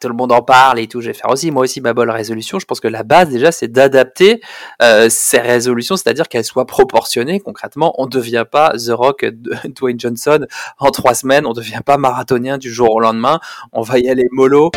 tout 0.00 0.08
le 0.08 0.14
monde 0.14 0.32
en 0.32 0.42
parle 0.42 0.78
et 0.78 0.88
tout, 0.88 1.00
je 1.00 1.08
vais 1.08 1.14
faire 1.14 1.30
aussi 1.30 1.50
moi 1.50 1.62
aussi 1.62 1.80
ma 1.80 1.94
bonne 1.94 2.10
résolution. 2.10 2.58
Je 2.58 2.66
pense 2.66 2.80
que 2.80 2.88
la 2.88 3.02
base 3.02 3.30
déjà 3.30 3.52
c'est 3.52 3.68
d'adapter 3.68 4.40
euh, 4.82 5.08
ces 5.08 5.38
résolutions, 5.38 5.96
c'est-à-dire 5.96 6.28
qu'elles 6.28 6.44
soient 6.44 6.66
proportionnées. 6.66 7.40
Concrètement, 7.40 7.94
on 7.98 8.04
ne 8.04 8.10
devient 8.10 8.44
pas 8.50 8.72
The 8.72 8.90
Rock, 8.90 9.24
Dwayne 9.64 9.98
Johnson 9.98 10.46
en 10.78 10.90
trois 10.90 11.14
semaines, 11.14 11.46
on 11.46 11.50
ne 11.50 11.54
devient 11.54 11.80
pas 11.84 11.96
marathonien 11.96 12.58
du 12.58 12.72
jour 12.72 12.90
au 12.90 13.00
lendemain. 13.00 13.40
On 13.72 13.82
va 13.82 13.98
y 13.98 14.08
aller 14.08 14.26
mollo. 14.32 14.70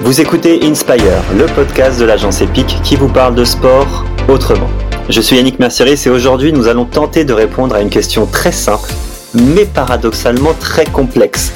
Vous 0.00 0.20
écoutez 0.20 0.62
Inspire, 0.66 1.22
le 1.34 1.46
podcast 1.54 1.98
de 1.98 2.04
l'agence 2.04 2.42
EPIC 2.42 2.82
qui 2.82 2.94
vous 2.94 3.08
parle 3.08 3.34
de 3.34 3.44
sport 3.44 4.04
autrement. 4.28 4.68
Je 5.10 5.20
suis 5.20 5.36
Yannick 5.36 5.58
Mercieris 5.58 6.00
et 6.06 6.08
aujourd'hui 6.08 6.50
nous 6.50 6.66
allons 6.66 6.86
tenter 6.86 7.24
de 7.24 7.34
répondre 7.34 7.74
à 7.74 7.82
une 7.82 7.90
question 7.90 8.24
très 8.24 8.52
simple, 8.52 8.90
mais 9.34 9.66
paradoxalement 9.66 10.54
très 10.54 10.86
complexe. 10.86 11.52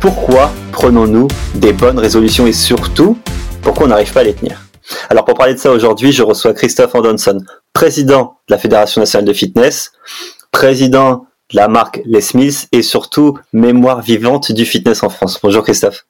Pourquoi 0.00 0.52
prenons-nous 0.70 1.26
des 1.56 1.72
bonnes 1.72 1.98
résolutions 1.98 2.46
et 2.46 2.52
surtout, 2.52 3.18
pourquoi 3.60 3.86
on 3.86 3.88
n'arrive 3.88 4.12
pas 4.12 4.20
à 4.20 4.22
les 4.22 4.34
tenir? 4.34 4.60
Alors 5.10 5.24
pour 5.24 5.34
parler 5.34 5.54
de 5.54 5.58
ça 5.58 5.72
aujourd'hui, 5.72 6.12
je 6.12 6.22
reçois 6.22 6.54
Christophe 6.54 6.94
Andonson, 6.94 7.40
président 7.72 8.36
de 8.48 8.54
la 8.54 8.58
Fédération 8.58 9.00
nationale 9.00 9.26
de 9.26 9.32
fitness, 9.32 9.90
président 10.52 11.26
de 11.50 11.56
la 11.56 11.66
marque 11.66 12.02
Les 12.04 12.20
Smiths 12.20 12.68
et 12.70 12.82
surtout 12.82 13.36
mémoire 13.52 14.00
vivante 14.00 14.52
du 14.52 14.64
fitness 14.64 15.02
en 15.02 15.08
France. 15.08 15.40
Bonjour 15.42 15.64
Christophe. 15.64 16.04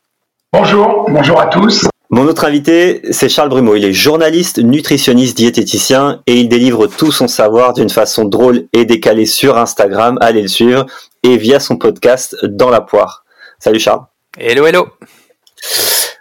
Bonjour, 0.52 1.06
bonjour 1.08 1.40
à 1.40 1.46
tous. 1.46 1.86
Mon 2.14 2.26
autre 2.26 2.44
invité, 2.44 3.00
c'est 3.10 3.30
Charles 3.30 3.48
Brumeau. 3.48 3.74
Il 3.74 3.86
est 3.86 3.94
journaliste, 3.94 4.58
nutritionniste, 4.58 5.34
diététicien 5.34 6.20
et 6.26 6.40
il 6.40 6.48
délivre 6.50 6.86
tout 6.86 7.10
son 7.10 7.26
savoir 7.26 7.72
d'une 7.72 7.88
façon 7.88 8.26
drôle 8.26 8.68
et 8.74 8.84
décalée 8.84 9.24
sur 9.24 9.56
Instagram. 9.56 10.18
Allez 10.20 10.42
le 10.42 10.48
suivre 10.48 10.84
et 11.22 11.38
via 11.38 11.58
son 11.58 11.78
podcast 11.78 12.36
Dans 12.44 12.68
la 12.68 12.82
poire. 12.82 13.24
Salut 13.58 13.80
Charles. 13.80 14.04
Hello, 14.36 14.66
hello. 14.66 14.88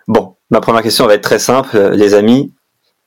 Bon, 0.07 0.37
ma 0.49 0.61
première 0.61 0.81
question 0.81 1.07
va 1.07 1.15
être 1.15 1.23
très 1.23 1.39
simple, 1.39 1.77
les 1.89 2.13
amis. 2.13 2.53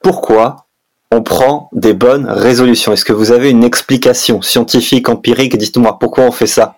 Pourquoi 0.02 0.66
on 1.10 1.22
prend 1.22 1.70
des 1.72 1.94
bonnes 1.94 2.28
résolutions? 2.28 2.92
Est-ce 2.92 3.06
que 3.06 3.14
vous 3.14 3.32
avez 3.32 3.48
une 3.48 3.64
explication 3.64 4.42
scientifique, 4.42 5.08
empirique? 5.08 5.56
Dites-moi 5.56 5.98
pourquoi 5.98 6.24
on 6.24 6.32
fait 6.32 6.46
ça. 6.46 6.76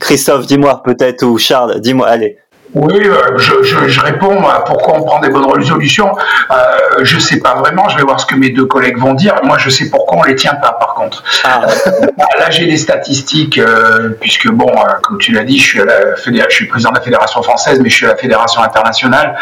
Christophe, 0.00 0.46
dis-moi 0.46 0.82
peut-être, 0.82 1.26
ou 1.26 1.36
Charles, 1.36 1.78
dis-moi, 1.82 2.06
allez. 2.06 2.38
Oui, 2.74 2.94
euh, 3.04 3.36
je, 3.36 3.62
je, 3.62 3.88
je, 3.88 4.00
réponds 4.00 4.46
à 4.48 4.64
pourquoi 4.64 4.94
on 4.98 5.02
prend 5.02 5.20
des 5.20 5.28
bonnes 5.28 5.50
résolutions. 5.50 6.10
Euh, 6.50 7.02
je 7.02 7.18
sais 7.18 7.38
pas 7.38 7.54
vraiment, 7.54 7.88
je 7.90 7.98
vais 7.98 8.02
voir 8.02 8.18
ce 8.18 8.24
que 8.24 8.34
mes 8.34 8.48
deux 8.48 8.64
collègues 8.64 8.98
vont 8.98 9.12
dire. 9.12 9.34
Moi, 9.44 9.58
je 9.58 9.68
sais 9.68 9.90
pourquoi 9.90 10.18
on 10.18 10.22
les 10.22 10.36
tient 10.36 10.54
pas, 10.54 10.72
par 10.72 10.94
contre. 10.94 11.22
Ah. 11.44 11.60
Euh, 11.66 12.06
là, 12.38 12.50
j'ai 12.50 12.64
des 12.66 12.78
statistiques, 12.78 13.58
euh, 13.58 14.16
puisque, 14.20 14.48
bon, 14.50 14.70
euh, 14.70 14.92
comme 15.02 15.18
tu 15.18 15.32
l'as 15.32 15.44
dit, 15.44 15.58
je 15.58 15.64
suis, 15.64 15.80
à 15.80 15.84
la 15.84 16.48
je 16.48 16.54
suis 16.54 16.66
président 16.66 16.90
de 16.90 16.96
la 16.96 17.02
Fédération 17.02 17.42
française, 17.42 17.78
mais 17.82 17.90
je 17.90 17.94
suis 17.94 18.06
à 18.06 18.10
la 18.10 18.16
Fédération 18.16 18.62
internationale, 18.62 19.36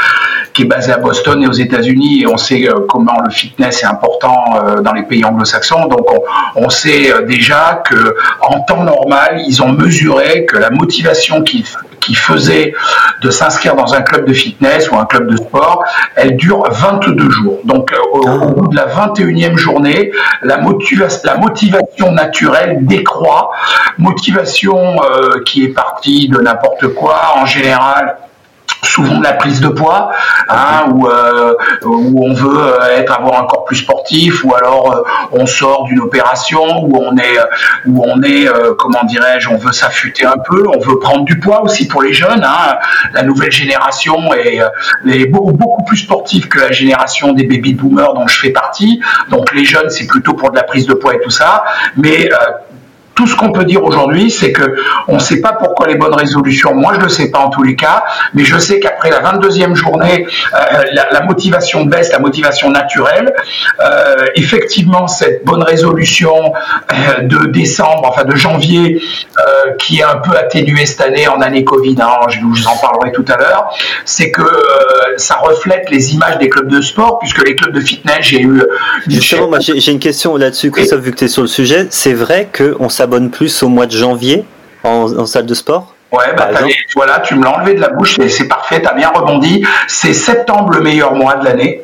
qui 0.53 0.63
est 0.63 0.67
basée 0.67 0.93
à 0.93 0.99
Boston 0.99 1.41
et 1.41 1.47
aux 1.47 1.53
États-Unis, 1.53 2.23
et 2.23 2.27
on 2.27 2.37
sait 2.37 2.69
comment 2.89 3.21
le 3.25 3.31
fitness 3.31 3.85
est 3.85 3.87
important 3.87 4.45
dans 4.81 4.93
les 4.93 5.05
pays 5.05 5.25
anglo-saxons. 5.25 5.87
Donc, 5.87 6.11
on, 6.11 6.23
on 6.57 6.69
sait 6.69 7.13
déjà 7.29 7.83
que 7.89 8.17
en 8.41 8.61
temps 8.63 8.83
normal, 8.83 9.41
ils 9.47 9.63
ont 9.63 9.73
mesuré 9.73 10.47
que 10.47 10.57
la 10.57 10.71
motivation 10.71 11.43
qui, 11.43 11.65
qui 12.01 12.15
faisait 12.15 12.75
de 13.23 13.31
s'inscrire 13.31 13.77
dans 13.77 13.95
un 13.95 14.03
club 14.03 14.27
de 14.27 14.33
fitness 14.33 14.91
ou 14.91 14.97
un 14.97 15.05
club 15.07 15.31
de 15.31 15.37
sport, 15.37 15.85
elle 16.17 16.37
dure 16.37 16.65
22 16.71 17.31
jours. 17.31 17.61
Donc 17.65 17.93
au, 18.13 18.19
au 18.21 18.49
bout 18.53 18.69
de 18.69 18.77
la 18.77 18.87
21e 18.87 19.57
journée, 19.57 20.13
la, 20.43 20.59
motiva 20.59 21.07
la 21.25 21.37
motivation 21.37 22.13
naturelle 22.13 22.79
décroît, 22.87 23.51
motivation 23.99 25.03
euh, 25.03 25.43
qui 25.45 25.65
est 25.65 25.75
partie 25.75 26.29
de 26.29 26.39
n'importe 26.41 26.89
quoi, 26.95 27.35
en 27.37 27.47
général 27.47 28.17
souvent 28.83 29.19
de 29.19 29.25
la 29.25 29.35
prise 29.35 29.61
de 29.61 29.69
poids, 29.69 30.11
hein, 30.49 30.85
où, 30.91 31.07
euh, 31.07 31.55
où 31.85 32.25
on 32.25 32.33
veut 32.33 32.59
euh, 32.59 32.97
être 32.97 33.13
avoir 33.13 33.43
un 33.43 33.47
corps 33.47 33.65
plus 33.65 33.77
sportif, 33.77 34.45
ou 34.45 34.55
alors 34.55 34.97
euh, 34.97 35.03
on 35.33 35.47
sort 35.47 35.85
d'une 35.85 36.01
opération, 36.01 36.85
où 36.85 36.97
on 36.97 37.17
est, 37.17 37.39
où 37.87 38.05
on 38.07 38.23
est, 38.23 38.49
euh, 38.49 38.75
comment 38.79 39.05
dirais-je, 39.05 39.49
on 39.49 39.57
veut 39.57 39.73
s'affûter 39.73 40.25
un 40.25 40.39
peu, 40.49 40.67
on 40.75 40.79
veut 40.79 40.99
prendre 40.99 41.25
du 41.25 41.39
poids 41.39 41.63
aussi 41.63 41.87
pour 41.89 42.03
les 42.03 42.13
jeunes. 42.13 42.45
Hein. 42.45 42.77
La 43.13 43.23
nouvelle 43.23 43.53
génération 43.53 44.33
est, 44.35 44.61
est 45.07 45.27
beaucoup, 45.27 45.53
beaucoup 45.53 45.85
plus 45.85 45.99
sportive 45.99 46.49
que 46.49 46.61
la 46.61 46.73
génération 46.73 47.33
des 47.33 47.45
baby 47.45 47.75
boomers 47.75 48.15
dont 48.15 48.27
je 48.27 48.39
fais 48.39 48.51
partie. 48.51 49.01
Donc 49.31 49.53
les 49.55 49.65
jeunes, 49.65 49.91
c'est 49.91 50.07
plutôt 50.07 50.35
pour 50.35 50.51
de 50.51 50.57
la 50.57 50.63
prise 50.65 50.87
de 50.87 50.95
poids 50.95 51.15
et 51.15 51.21
tout 51.21 51.31
ça, 51.31 51.65
mais 51.97 52.29
tout 53.21 53.27
ce 53.27 53.37
qu'on 53.37 53.53
peut 53.53 53.67
dire 53.67 53.85
aujourd'hui, 53.85 54.31
c'est 54.31 54.51
que 54.51 54.77
on 55.07 55.17
ne 55.17 55.19
sait 55.19 55.43
pas 55.43 55.53
pourquoi 55.53 55.87
les 55.87 55.97
bonnes 55.97 56.15
résolutions. 56.15 56.75
Moi, 56.75 56.95
je 56.95 57.01
ne 57.01 57.05
le 57.05 57.11
sais 57.11 57.31
pas 57.31 57.41
en 57.41 57.51
tous 57.51 57.63
les 57.63 57.77
cas, 57.77 58.03
mais 58.33 58.45
je 58.45 58.59
sais 58.59 58.81
qu'après 58.81 59.11
la 59.11 59.21
22e 59.21 59.75
journée, 59.75 60.27
euh, 60.55 60.85
la, 60.95 61.11
la, 61.13 61.21
motivation 61.21 61.85
baisse, 61.85 62.11
la 62.13 62.19
motivation 62.19 62.71
naturelle. 62.71 63.35
Euh, 63.81 64.25
effectivement, 64.37 65.07
cette 65.07 65.45
bonne 65.45 65.63
résolution 65.63 66.55
euh, 66.55 67.21
de 67.25 67.49
décembre, 67.49 68.07
enfin 68.07 68.25
de 68.25 68.35
janvier, 68.37 69.03
qui 69.79 70.01
est 70.01 70.03
un 70.03 70.17
peu 70.17 70.37
atténuée 70.37 70.87
cette 70.87 71.01
année 71.01 71.27
en 71.29 71.41
année 71.41 71.65
Covid, 71.65 71.97
hein, 72.01 72.21
je, 72.29 72.41
vous 72.41 72.67
en 72.67 72.77
parlerai 72.77 73.13
tout 73.13 73.25
à 73.29 73.37
l'heure, 73.37 73.71
c'est 74.05 74.31
que 74.31 74.43
ça 75.17 75.37
reflète 75.37 75.91
les 75.91 76.15
images 76.15 76.39
des 76.39 76.49
clubs 76.49 76.69
de 76.69 76.81
sport, 76.81 77.19
puisque 77.19 77.47
les 77.47 77.57
clubs 77.57 77.73
de 77.73 77.81
fitness, 77.81 78.19
j'ai 78.23 78.43
eu. 78.43 78.63
Justement, 79.09 79.59
j'ai 79.61 79.93
une 79.93 79.99
question 79.99 80.37
là-dessus, 80.37 80.71
Christophe, 80.71 81.01
vu 81.01 81.11
que 81.13 81.17
tu 81.17 81.25
es 81.25 81.29
sur 81.29 81.43
le 81.43 81.49
sujet. 81.49 81.87
C'est 81.91 82.13
vrai 82.13 82.49
qu'on 82.55 82.89
s'abonne 82.89 83.10
plus 83.31 83.63
au 83.63 83.69
mois 83.69 83.87
de 83.87 83.93
janvier 83.93 84.45
en, 84.85 85.13
en 85.19 85.27
salle 85.27 85.47
de 85.47 85.55
sport 85.55 85.95
Ouais, 86.13 86.35
bah 86.37 86.49
voilà, 86.97 87.21
tu 87.21 87.37
me 87.37 87.45
l'as 87.45 87.57
enlevé 87.57 87.75
de 87.75 87.81
la 87.81 87.91
bouche, 87.91 88.19
c'est 88.29 88.49
parfait, 88.49 88.83
tu 88.83 88.89
as 88.89 88.95
bien 88.95 89.11
rebondi. 89.11 89.65
C'est 89.87 90.13
septembre 90.13 90.71
le 90.73 90.81
meilleur 90.81 91.15
mois 91.15 91.37
de 91.37 91.45
l'année 91.45 91.83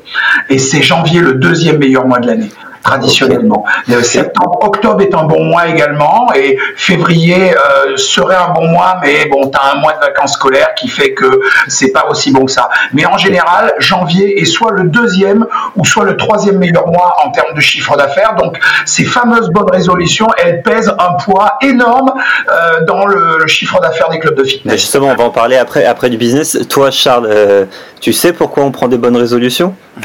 et 0.50 0.58
c'est 0.58 0.82
janvier 0.82 1.20
le 1.20 1.34
deuxième 1.34 1.78
meilleur 1.78 2.06
mois 2.06 2.18
de 2.18 2.26
l'année 2.26 2.50
traditionnellement. 2.86 3.64
Okay. 3.88 4.02
Septembre, 4.02 4.58
octobre 4.62 5.00
est 5.02 5.14
un 5.14 5.24
bon 5.24 5.44
mois 5.44 5.66
également 5.66 6.32
et 6.34 6.56
février 6.76 7.52
euh, 7.52 7.96
serait 7.96 8.36
un 8.36 8.52
bon 8.52 8.68
mois, 8.68 8.98
mais 9.02 9.26
bon, 9.26 9.50
tu 9.50 9.58
as 9.58 9.72
un 9.72 9.80
mois 9.80 9.92
de 9.94 10.00
vacances 10.00 10.34
scolaires 10.34 10.74
qui 10.76 10.88
fait 10.88 11.12
que 11.12 11.40
c'est 11.66 11.90
pas 11.90 12.06
aussi 12.08 12.32
bon 12.32 12.44
que 12.44 12.52
ça. 12.52 12.68
Mais 12.92 13.04
en 13.04 13.18
général, 13.18 13.72
janvier 13.78 14.40
est 14.40 14.44
soit 14.44 14.72
le 14.72 14.84
deuxième 14.84 15.46
ou 15.74 15.84
soit 15.84 16.04
le 16.04 16.16
troisième 16.16 16.58
meilleur 16.58 16.86
mois 16.86 17.16
en 17.24 17.30
termes 17.30 17.54
de 17.54 17.60
chiffre 17.60 17.96
d'affaires. 17.96 18.34
Donc, 18.36 18.58
ces 18.84 19.04
fameuses 19.04 19.50
bonnes 19.50 19.70
résolutions, 19.70 20.28
elles 20.38 20.62
pèsent 20.62 20.92
un 20.98 21.14
poids 21.24 21.58
énorme 21.62 22.12
euh, 22.50 22.84
dans 22.86 23.06
le, 23.06 23.38
le 23.38 23.46
chiffre 23.46 23.80
d'affaires 23.80 24.08
des 24.10 24.18
clubs 24.18 24.36
de 24.36 24.44
fitness. 24.44 24.72
Mais 24.72 24.78
justement, 24.78 25.08
on 25.08 25.16
va 25.16 25.24
en 25.24 25.30
parler 25.30 25.56
après, 25.56 25.84
après 25.84 26.08
du 26.08 26.16
business. 26.16 26.56
Toi, 26.68 26.90
Charles, 26.90 27.28
euh, 27.28 27.64
tu 28.00 28.12
sais 28.12 28.32
pourquoi 28.32 28.64
on 28.64 28.70
prend 28.70 28.88
des 28.88 28.98
bonnes 28.98 29.16
résolutions? 29.16 29.74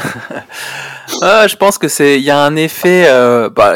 ah, 1.20 1.46
je 1.46 1.56
pense 1.56 1.78
que 1.78 1.88
c'est, 1.88 2.18
il 2.18 2.24
y 2.24 2.30
a 2.30 2.38
un 2.38 2.56
effet, 2.56 3.04
euh, 3.08 3.48
bah, 3.50 3.74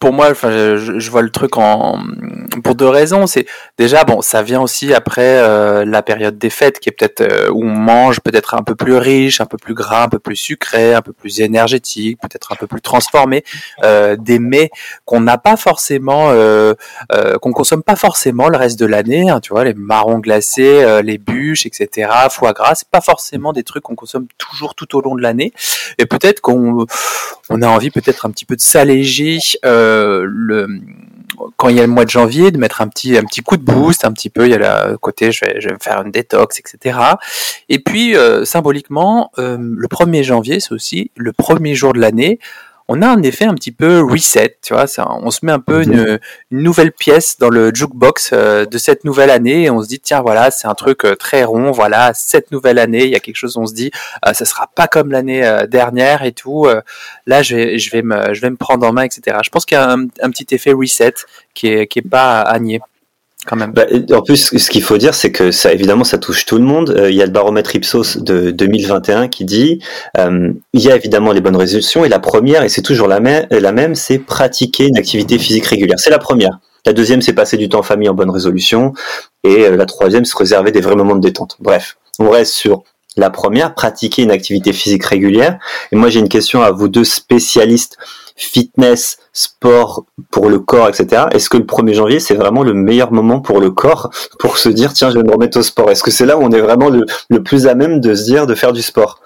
pour 0.00 0.12
moi, 0.12 0.28
enfin, 0.30 0.50
je, 0.50 0.98
je, 0.98 1.10
vois 1.10 1.22
le 1.22 1.30
truc 1.30 1.56
en 1.56 1.98
pour 2.64 2.74
deux 2.74 2.88
raisons. 2.88 3.26
C'est 3.28 3.46
déjà 3.78 4.02
bon, 4.04 4.20
ça 4.22 4.42
vient 4.42 4.60
aussi 4.60 4.92
après 4.92 5.38
euh, 5.38 5.84
la 5.84 6.02
période 6.02 6.36
des 6.36 6.50
fêtes, 6.50 6.80
qui 6.80 6.88
est 6.88 6.92
peut-être 6.92 7.20
euh, 7.20 7.48
où 7.50 7.64
on 7.64 7.74
mange 7.74 8.20
peut-être 8.20 8.54
un 8.54 8.62
peu 8.62 8.74
plus 8.74 8.96
riche, 8.96 9.40
un 9.40 9.46
peu 9.46 9.56
plus 9.56 9.74
gras, 9.74 10.02
un 10.02 10.08
peu 10.08 10.18
plus 10.18 10.34
sucré, 10.34 10.94
un 10.94 11.02
peu 11.02 11.12
plus 11.12 11.40
énergétique, 11.40 12.18
peut-être 12.20 12.52
un 12.52 12.56
peu 12.56 12.66
plus 12.66 12.80
transformé, 12.80 13.44
euh, 13.84 14.16
des 14.16 14.40
mets 14.40 14.70
qu'on 15.04 15.20
n'a 15.20 15.38
pas 15.38 15.56
forcément, 15.56 16.30
euh, 16.30 16.74
euh, 17.12 17.38
qu'on 17.38 17.52
consomme 17.52 17.84
pas 17.84 17.96
forcément 17.96 18.48
le 18.48 18.58
reste 18.58 18.80
de 18.80 18.86
l'année. 18.86 19.30
Hein, 19.30 19.40
tu 19.40 19.50
vois, 19.50 19.64
les 19.64 19.74
marrons 19.74 20.18
glacés, 20.18 20.82
euh, 20.82 21.02
les 21.02 21.18
bûches, 21.18 21.66
etc., 21.66 22.10
foie 22.30 22.52
gras, 22.52 22.74
c'est 22.74 22.88
pas 22.88 23.00
forcément 23.00 23.52
des 23.52 23.62
trucs 23.62 23.84
qu'on 23.84 23.94
consomme 23.94 24.26
toujours 24.38 24.74
tout 24.74 24.96
au 24.96 25.00
long 25.00 25.14
de 25.14 25.22
l'année. 25.22 25.52
Et 25.98 26.06
peut-être 26.06 26.40
qu'on 26.40 26.86
on 27.50 27.62
a 27.62 27.68
envie 27.68 27.90
peut-être 27.90 28.26
un 28.26 28.30
petit 28.30 28.44
peu 28.44 28.56
de 28.56 28.60
s'alléger. 28.60 29.38
Euh, 29.64 29.77
le 29.78 30.66
quand 31.56 31.68
il 31.68 31.76
y 31.76 31.80
a 31.80 31.86
le 31.86 31.92
mois 31.92 32.04
de 32.04 32.10
janvier, 32.10 32.50
de 32.50 32.58
mettre 32.58 32.80
un 32.80 32.88
petit 32.88 33.16
un 33.16 33.24
petit 33.24 33.42
coup 33.42 33.56
de 33.56 33.62
boost, 33.62 34.04
un 34.04 34.12
petit 34.12 34.30
peu. 34.30 34.46
Il 34.46 34.50
y 34.50 34.54
a 34.54 34.88
le 34.88 34.96
côté 34.98 35.30
je 35.30 35.44
vais, 35.44 35.60
faire 35.80 36.02
une 36.02 36.10
détox, 36.10 36.58
etc. 36.58 36.98
Et 37.68 37.78
puis 37.78 38.16
euh, 38.16 38.44
symboliquement, 38.44 39.30
euh, 39.38 39.56
le 39.58 39.88
1er 39.88 40.22
janvier, 40.22 40.60
c'est 40.60 40.72
aussi 40.72 41.10
le 41.16 41.32
premier 41.32 41.74
jour 41.74 41.92
de 41.92 42.00
l'année 42.00 42.38
on 42.88 43.02
a 43.02 43.08
un 43.08 43.22
effet 43.22 43.44
un 43.44 43.54
petit 43.54 43.72
peu 43.72 44.00
reset, 44.00 44.56
tu 44.62 44.72
vois, 44.72 44.86
ça, 44.86 45.06
on 45.10 45.30
se 45.30 45.44
met 45.44 45.52
un 45.52 45.60
peu 45.60 45.82
une, 45.82 46.18
une, 46.50 46.62
nouvelle 46.62 46.92
pièce 46.92 47.38
dans 47.38 47.50
le 47.50 47.70
jukebox 47.74 48.30
euh, 48.32 48.64
de 48.64 48.78
cette 48.78 49.04
nouvelle 49.04 49.30
année 49.30 49.64
et 49.64 49.70
on 49.70 49.82
se 49.82 49.88
dit 49.88 50.00
tiens 50.00 50.22
voilà 50.22 50.50
c'est 50.50 50.66
un 50.66 50.74
truc 50.74 51.04
euh, 51.04 51.14
très 51.14 51.44
rond, 51.44 51.70
voilà 51.70 52.12
cette 52.14 52.50
nouvelle 52.50 52.78
année 52.78 53.04
il 53.04 53.10
y 53.10 53.14
a 53.14 53.20
quelque 53.20 53.36
chose 53.36 53.56
on 53.56 53.66
se 53.66 53.74
dit 53.74 53.90
euh, 54.26 54.32
ça 54.32 54.44
sera 54.44 54.66
pas 54.74 54.88
comme 54.88 55.10
l'année 55.10 55.46
euh, 55.46 55.66
dernière 55.66 56.22
et 56.24 56.32
tout, 56.32 56.66
euh, 56.66 56.80
là 57.26 57.42
je 57.42 57.56
vais 57.56 57.78
je 57.78 57.90
vais 57.90 58.02
me 58.02 58.32
je 58.34 58.40
vais 58.40 58.50
me 58.50 58.56
prendre 58.56 58.86
en 58.86 58.92
main 58.92 59.02
etc. 59.02 59.36
Je 59.42 59.50
pense 59.50 59.66
qu'il 59.66 59.76
y 59.76 59.80
a 59.80 59.90
un, 59.90 60.04
un, 60.22 60.30
petit 60.30 60.46
effet 60.54 60.72
reset 60.72 61.14
qui 61.54 61.68
est 61.68 61.86
qui 61.86 61.98
est 62.00 62.08
pas 62.08 62.40
à 62.40 62.58
nier. 62.58 62.80
Bah, 63.56 63.86
en 64.12 64.22
plus, 64.22 64.56
ce 64.56 64.70
qu'il 64.70 64.82
faut 64.82 64.98
dire, 64.98 65.14
c'est 65.14 65.32
que 65.32 65.50
ça, 65.50 65.72
évidemment, 65.72 66.04
ça 66.04 66.18
touche 66.18 66.44
tout 66.44 66.58
le 66.58 66.64
monde. 66.64 66.90
Euh, 66.90 67.10
il 67.10 67.16
y 67.16 67.22
a 67.22 67.26
le 67.26 67.32
baromètre 67.32 67.74
Ipsos 67.74 68.18
de 68.18 68.50
2021 68.50 69.28
qui 69.28 69.44
dit, 69.44 69.80
euh, 70.18 70.52
il 70.72 70.80
y 70.80 70.90
a 70.90 70.96
évidemment 70.96 71.32
les 71.32 71.40
bonnes 71.40 71.56
résolutions 71.56 72.04
et 72.04 72.08
la 72.08 72.18
première, 72.18 72.62
et 72.62 72.68
c'est 72.68 72.82
toujours 72.82 73.08
la 73.08 73.20
même, 73.20 73.94
c'est 73.94 74.18
pratiquer 74.18 74.88
une 74.88 74.98
activité 74.98 75.38
physique 75.38 75.66
régulière. 75.66 75.98
C'est 75.98 76.10
la 76.10 76.18
première. 76.18 76.58
La 76.86 76.92
deuxième, 76.92 77.22
c'est 77.22 77.32
passer 77.32 77.56
du 77.56 77.68
temps 77.68 77.80
en 77.80 77.82
famille 77.82 78.08
en 78.08 78.14
bonne 78.14 78.30
résolution. 78.30 78.92
Et 79.44 79.66
euh, 79.66 79.76
la 79.76 79.86
troisième, 79.86 80.24
c'est 80.24 80.36
réserver 80.36 80.72
des 80.72 80.80
vrais 80.80 80.96
moments 80.96 81.16
de 81.16 81.20
détente. 81.20 81.56
Bref, 81.60 81.96
on 82.18 82.30
reste 82.30 82.52
sur 82.54 82.82
la 83.16 83.30
première, 83.30 83.74
pratiquer 83.74 84.22
une 84.22 84.30
activité 84.30 84.72
physique 84.72 85.04
régulière. 85.04 85.58
Et 85.92 85.96
moi, 85.96 86.08
j'ai 86.08 86.20
une 86.20 86.28
question 86.28 86.62
à 86.62 86.70
vous 86.70 86.88
deux 86.88 87.04
spécialistes 87.04 87.98
fitness, 88.38 89.18
sport 89.32 90.04
pour 90.30 90.48
le 90.48 90.60
corps, 90.60 90.88
etc. 90.88 91.24
Est-ce 91.32 91.50
que 91.50 91.58
le 91.58 91.64
1er 91.64 91.92
janvier, 91.92 92.20
c'est 92.20 92.34
vraiment 92.34 92.62
le 92.62 92.72
meilleur 92.72 93.12
moment 93.12 93.40
pour 93.40 93.60
le 93.60 93.70
corps 93.70 94.10
pour 94.38 94.56
se 94.56 94.68
dire, 94.68 94.92
tiens, 94.94 95.10
je 95.10 95.16
vais 95.16 95.24
me 95.24 95.32
remettre 95.32 95.58
au 95.58 95.62
sport? 95.62 95.90
Est-ce 95.90 96.02
que 96.02 96.10
c'est 96.10 96.24
là 96.24 96.38
où 96.38 96.42
on 96.42 96.50
est 96.52 96.60
vraiment 96.60 96.88
le, 96.88 97.42
plus 97.42 97.66
à 97.66 97.74
même 97.74 98.00
de 98.00 98.14
se 98.14 98.24
dire, 98.24 98.46
de 98.46 98.54
faire 98.54 98.72
du 98.72 98.80
sport? 98.80 99.20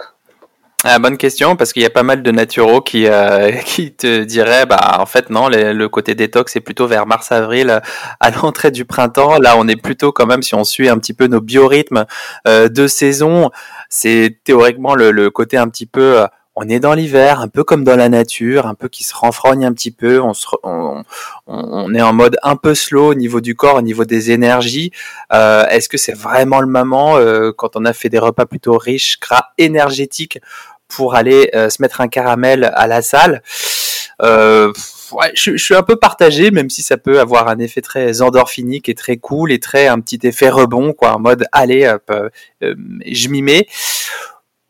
Ah, 0.85 0.99
bonne 0.99 1.17
question 1.17 1.55
parce 1.55 1.73
qu'il 1.73 1.83
y 1.83 1.87
a 1.87 1.91
pas 1.91 2.03
mal 2.03 2.25
de 2.25 2.31
naturaux 2.33 2.81
qui 2.81 3.07
euh, 3.07 3.53
qui 3.65 3.93
te 3.93 4.25
diraient 4.25 4.67
bah 4.67 4.97
en 4.99 5.07
fait 5.07 5.31
non 5.31 5.49
le 5.49 5.87
côté 5.87 6.17
détox 6.17 6.53
c'est 6.53 6.59
plutôt 6.59 6.89
vers 6.89 7.07
mars 7.07 7.31
avril 7.31 7.81
à 8.19 8.31
l'entrée 8.33 8.73
du 8.73 8.85
printemps. 8.85 9.39
Là 9.39 9.55
on 9.57 9.69
est 9.69 9.81
plutôt 9.81 10.11
quand 10.11 10.27
même 10.27 10.43
si 10.43 10.57
on 10.57 10.65
suit 10.65 10.89
un 10.89 10.99
petit 10.99 11.15
peu 11.15 11.29
nos 11.29 11.41
biorhythmes 11.41 12.05
euh, 12.49 12.69
de 12.69 12.89
saison 12.89 13.53
c'est 13.91 14.39
théoriquement 14.43 14.97
le, 14.97 15.31
côté 15.31 15.57
un 15.57 15.69
petit 15.69 15.87
peu 15.87 16.23
euh, 16.23 16.27
on 16.55 16.69
est 16.69 16.81
dans 16.81 16.93
l'hiver, 16.93 17.41
un 17.41 17.49
peu 17.49 17.65
comme 17.65 17.83
dans 17.83 17.97
la 17.97 18.09
nature, 18.09 18.67
un 18.67 18.75
peu 18.75 18.89
qui 18.89 19.05
se 19.05 19.15
renfrogne 19.15 19.65
un 19.65 19.73
petit 19.73 19.91
peu. 19.91 20.21
On, 20.21 21.95
est 21.95 22.03
en 22.03 22.13
mode 22.13 22.37
un 22.43 22.57
peu 22.57 22.75
slow 22.75 23.13
au 23.13 23.15
niveau 23.15 23.41
du 23.41 23.55
corps, 23.55 23.77
au 23.77 23.83
niveau 23.83 24.05
des 24.05 24.31
énergies. 24.33 24.93
Euh, 25.33 25.67
Est-ce 25.69 25.89
que 25.89 25.97
c'est 25.97 26.13
vraiment 26.13 26.61
le 26.61 26.67
moment 26.67 27.17
euh, 27.17 27.53
quand 27.57 27.77
on 27.77 27.85
a 27.87 27.95
fait 27.95 28.11
des 28.11 28.19
repas 28.19 28.45
plutôt 28.45 28.77
riches, 28.77 29.19
gras, 29.19 29.47
énergétiques, 29.57 30.41
pour 30.89 31.15
aller 31.15 31.51
euh, 31.55 31.71
se 31.71 31.81
mettre 31.81 32.03
un 32.03 32.09
caramel 32.09 32.71
à 32.75 32.87
la 32.87 33.01
salle? 33.01 33.43
Ouais, 34.21 35.31
je, 35.35 35.59
suis 35.59 35.75
un 35.75 35.83
peu 35.83 35.97
partagé, 35.97 36.51
même 36.51 36.71
si 36.71 36.83
ça 36.83 36.97
peut 36.97 37.21
avoir 37.21 37.49
un 37.49 37.59
effet 37.59 37.83
très 37.83 38.23
endorphinique 38.23 38.89
et 38.89 38.95
très 38.95 39.19
cool 39.19 39.53
et 39.53 39.59
très 39.59 39.87
un 39.87 40.01
petit 40.01 40.19
effet 40.23 40.49
rebond, 40.49 40.95
quoi, 40.95 41.13
en 41.15 41.19
mode 41.19 41.45
allez, 41.53 41.87
hop, 41.87 42.11
je 42.63 43.29
m'y 43.29 43.43
mets. 43.43 43.67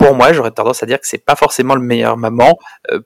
Pour 0.03 0.17
moi, 0.17 0.33
j'aurais 0.33 0.51
tendance 0.51 0.83
à 0.83 0.87
dire 0.87 1.01
que 1.01 1.07
c'est 1.07 1.25
pas 1.25 1.37
forcément 1.37 1.77
le 1.77 1.81
meilleur 1.81 2.17
moment. 2.17 2.59
Euh, 2.91 3.01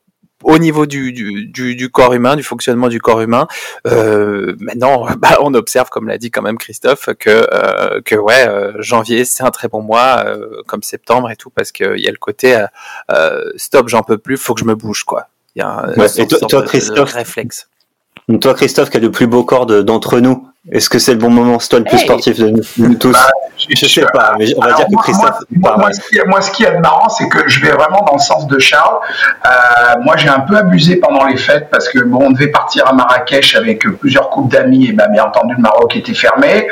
au 0.45 0.59
niveau 0.59 0.87
du, 0.87 1.13
du, 1.13 1.47
du, 1.47 1.77
du, 1.77 1.91
corps 1.91 2.15
humain, 2.15 2.37
du 2.37 2.43
fonctionnement 2.43 2.89
du 2.89 3.01
corps 3.01 3.21
humain. 3.21 3.49
Euh, 3.87 4.55
maintenant, 4.61 5.07
bah, 5.19 5.37
on 5.41 5.53
observe, 5.55 5.91
comme 5.91 6.09
l'a 6.09 6.19
dit 6.19 6.31
quand 6.31 6.43
même 6.43 6.57
Christophe, 6.57 7.11
que 7.19 7.49
euh, 7.53 8.01
que 8.03 8.15
ouais, 8.15 8.49
euh, 8.49 8.73
janvier 8.79 9.25
c'est 9.25 9.43
un 9.43 9.51
très 9.51 9.69
bon 9.69 9.83
mois, 9.83 10.25
comme 10.67 10.83
septembre 10.83 11.31
et 11.31 11.37
tout, 11.37 11.51
parce 11.51 11.73
qu'il 11.73 11.99
y 11.99 12.09
a 12.09 12.11
le 12.11 12.19
côté 12.19 12.59
stop, 13.57 13.89
j'en 13.89 14.03
peux 14.03 14.19
plus, 14.19 14.37
faut 14.37 14.55
que 14.55 14.61
je 14.61 14.67
me 14.67 14.75
bouge 14.75 15.05
quoi. 15.05 15.29
Il 15.55 15.61
y 15.61 15.63
a 15.63 15.69
un 15.69 15.95
ouais, 15.95 16.07
et 16.17 16.27
toi, 16.27 16.39
toi 16.41 16.63
Christophe, 16.63 17.13
réflexe. 17.13 17.69
Toi, 18.41 18.55
Christophe, 18.55 18.91
qui 18.91 18.97
a 18.97 19.01
le 19.01 19.11
plus 19.11 19.27
beau 19.27 19.45
corps 19.45 19.67
d'entre 19.67 20.19
nous, 20.19 20.49
est-ce 20.73 20.91
que 20.91 20.99
c'est 20.99 21.13
le 21.13 21.19
bon 21.19 21.31
moment 21.31 21.61
C'est 21.61 21.69
toi 21.69 21.79
le 21.79 21.85
plus 21.85 21.99
hey. 21.99 22.05
sportif 22.05 22.39
de 22.39 22.53
nous, 22.79 22.95
tous 22.95 23.13
bah, 23.13 23.29
je, 23.57 23.87
sais 23.87 24.05
pas, 24.13 24.35
mais 24.37 24.47
on 24.57 24.61
va 24.61 24.67
Alors, 24.67 24.79
dire 24.79 24.87
que 24.99 25.03
Christophe. 25.03 25.39
Moi, 25.51 25.77
moi, 25.79 25.93
ce 25.93 26.01
qui, 26.01 26.19
moi, 26.27 26.41
ce 26.41 26.51
qui 26.51 26.65
est 26.65 26.79
marrant, 26.81 27.09
c'est 27.09 27.29
que 27.29 27.49
je 27.49 27.61
vais 27.61 27.71
vraiment 27.71 28.05
dans 28.05 28.15
le 28.15 28.21
sens 28.21 28.49
de 28.49 28.59
Charles. 28.59 28.99
Euh, 29.47 29.49
moi, 30.03 30.17
j'ai 30.17 30.29
un 30.29 30.41
peu 30.41 30.57
abusé 30.57 30.97
pendant 30.97 31.25
les 31.27 31.37
fêtes 31.37 31.69
parce 31.71 31.89
que 31.89 32.01
bon, 32.01 32.27
on 32.27 32.31
devait 32.33 32.49
partir 32.49 32.87
à 32.89 32.93
Marrakech 32.93 33.55
avec 33.55 33.87
plusieurs 33.99 34.29
couples 34.29 34.53
d'amis 34.53 34.89
et 34.89 34.93
bah, 34.93 35.07
bien 35.09 35.25
entendu, 35.25 35.55
le 35.57 35.63
Maroc 35.63 35.95
était 35.95 36.15
fermé. 36.15 36.67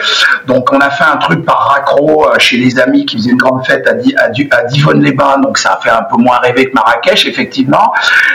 Donc, 0.46 0.72
on 0.72 0.78
a 0.80 0.90
fait 0.90 1.04
un 1.04 1.16
truc 1.16 1.44
par 1.44 1.68
raccro 1.68 2.26
chez 2.38 2.56
les 2.56 2.80
amis 2.80 3.06
qui 3.06 3.16
faisaient 3.16 3.30
une 3.30 3.36
grande 3.36 3.64
fête 3.64 3.86
à, 3.86 3.94
Di, 3.94 4.14
à, 4.16 4.24
à 4.56 4.62
Divonne-les-Bains. 4.64 5.38
Donc, 5.38 5.56
ça 5.56 5.74
a 5.74 5.80
fait 5.80 5.90
un 5.90 6.02
peu 6.02 6.16
moins 6.16 6.38
rêver 6.38 6.68
que 6.68 6.74
Marrakech, 6.74 7.26
effectivement. 7.26 7.92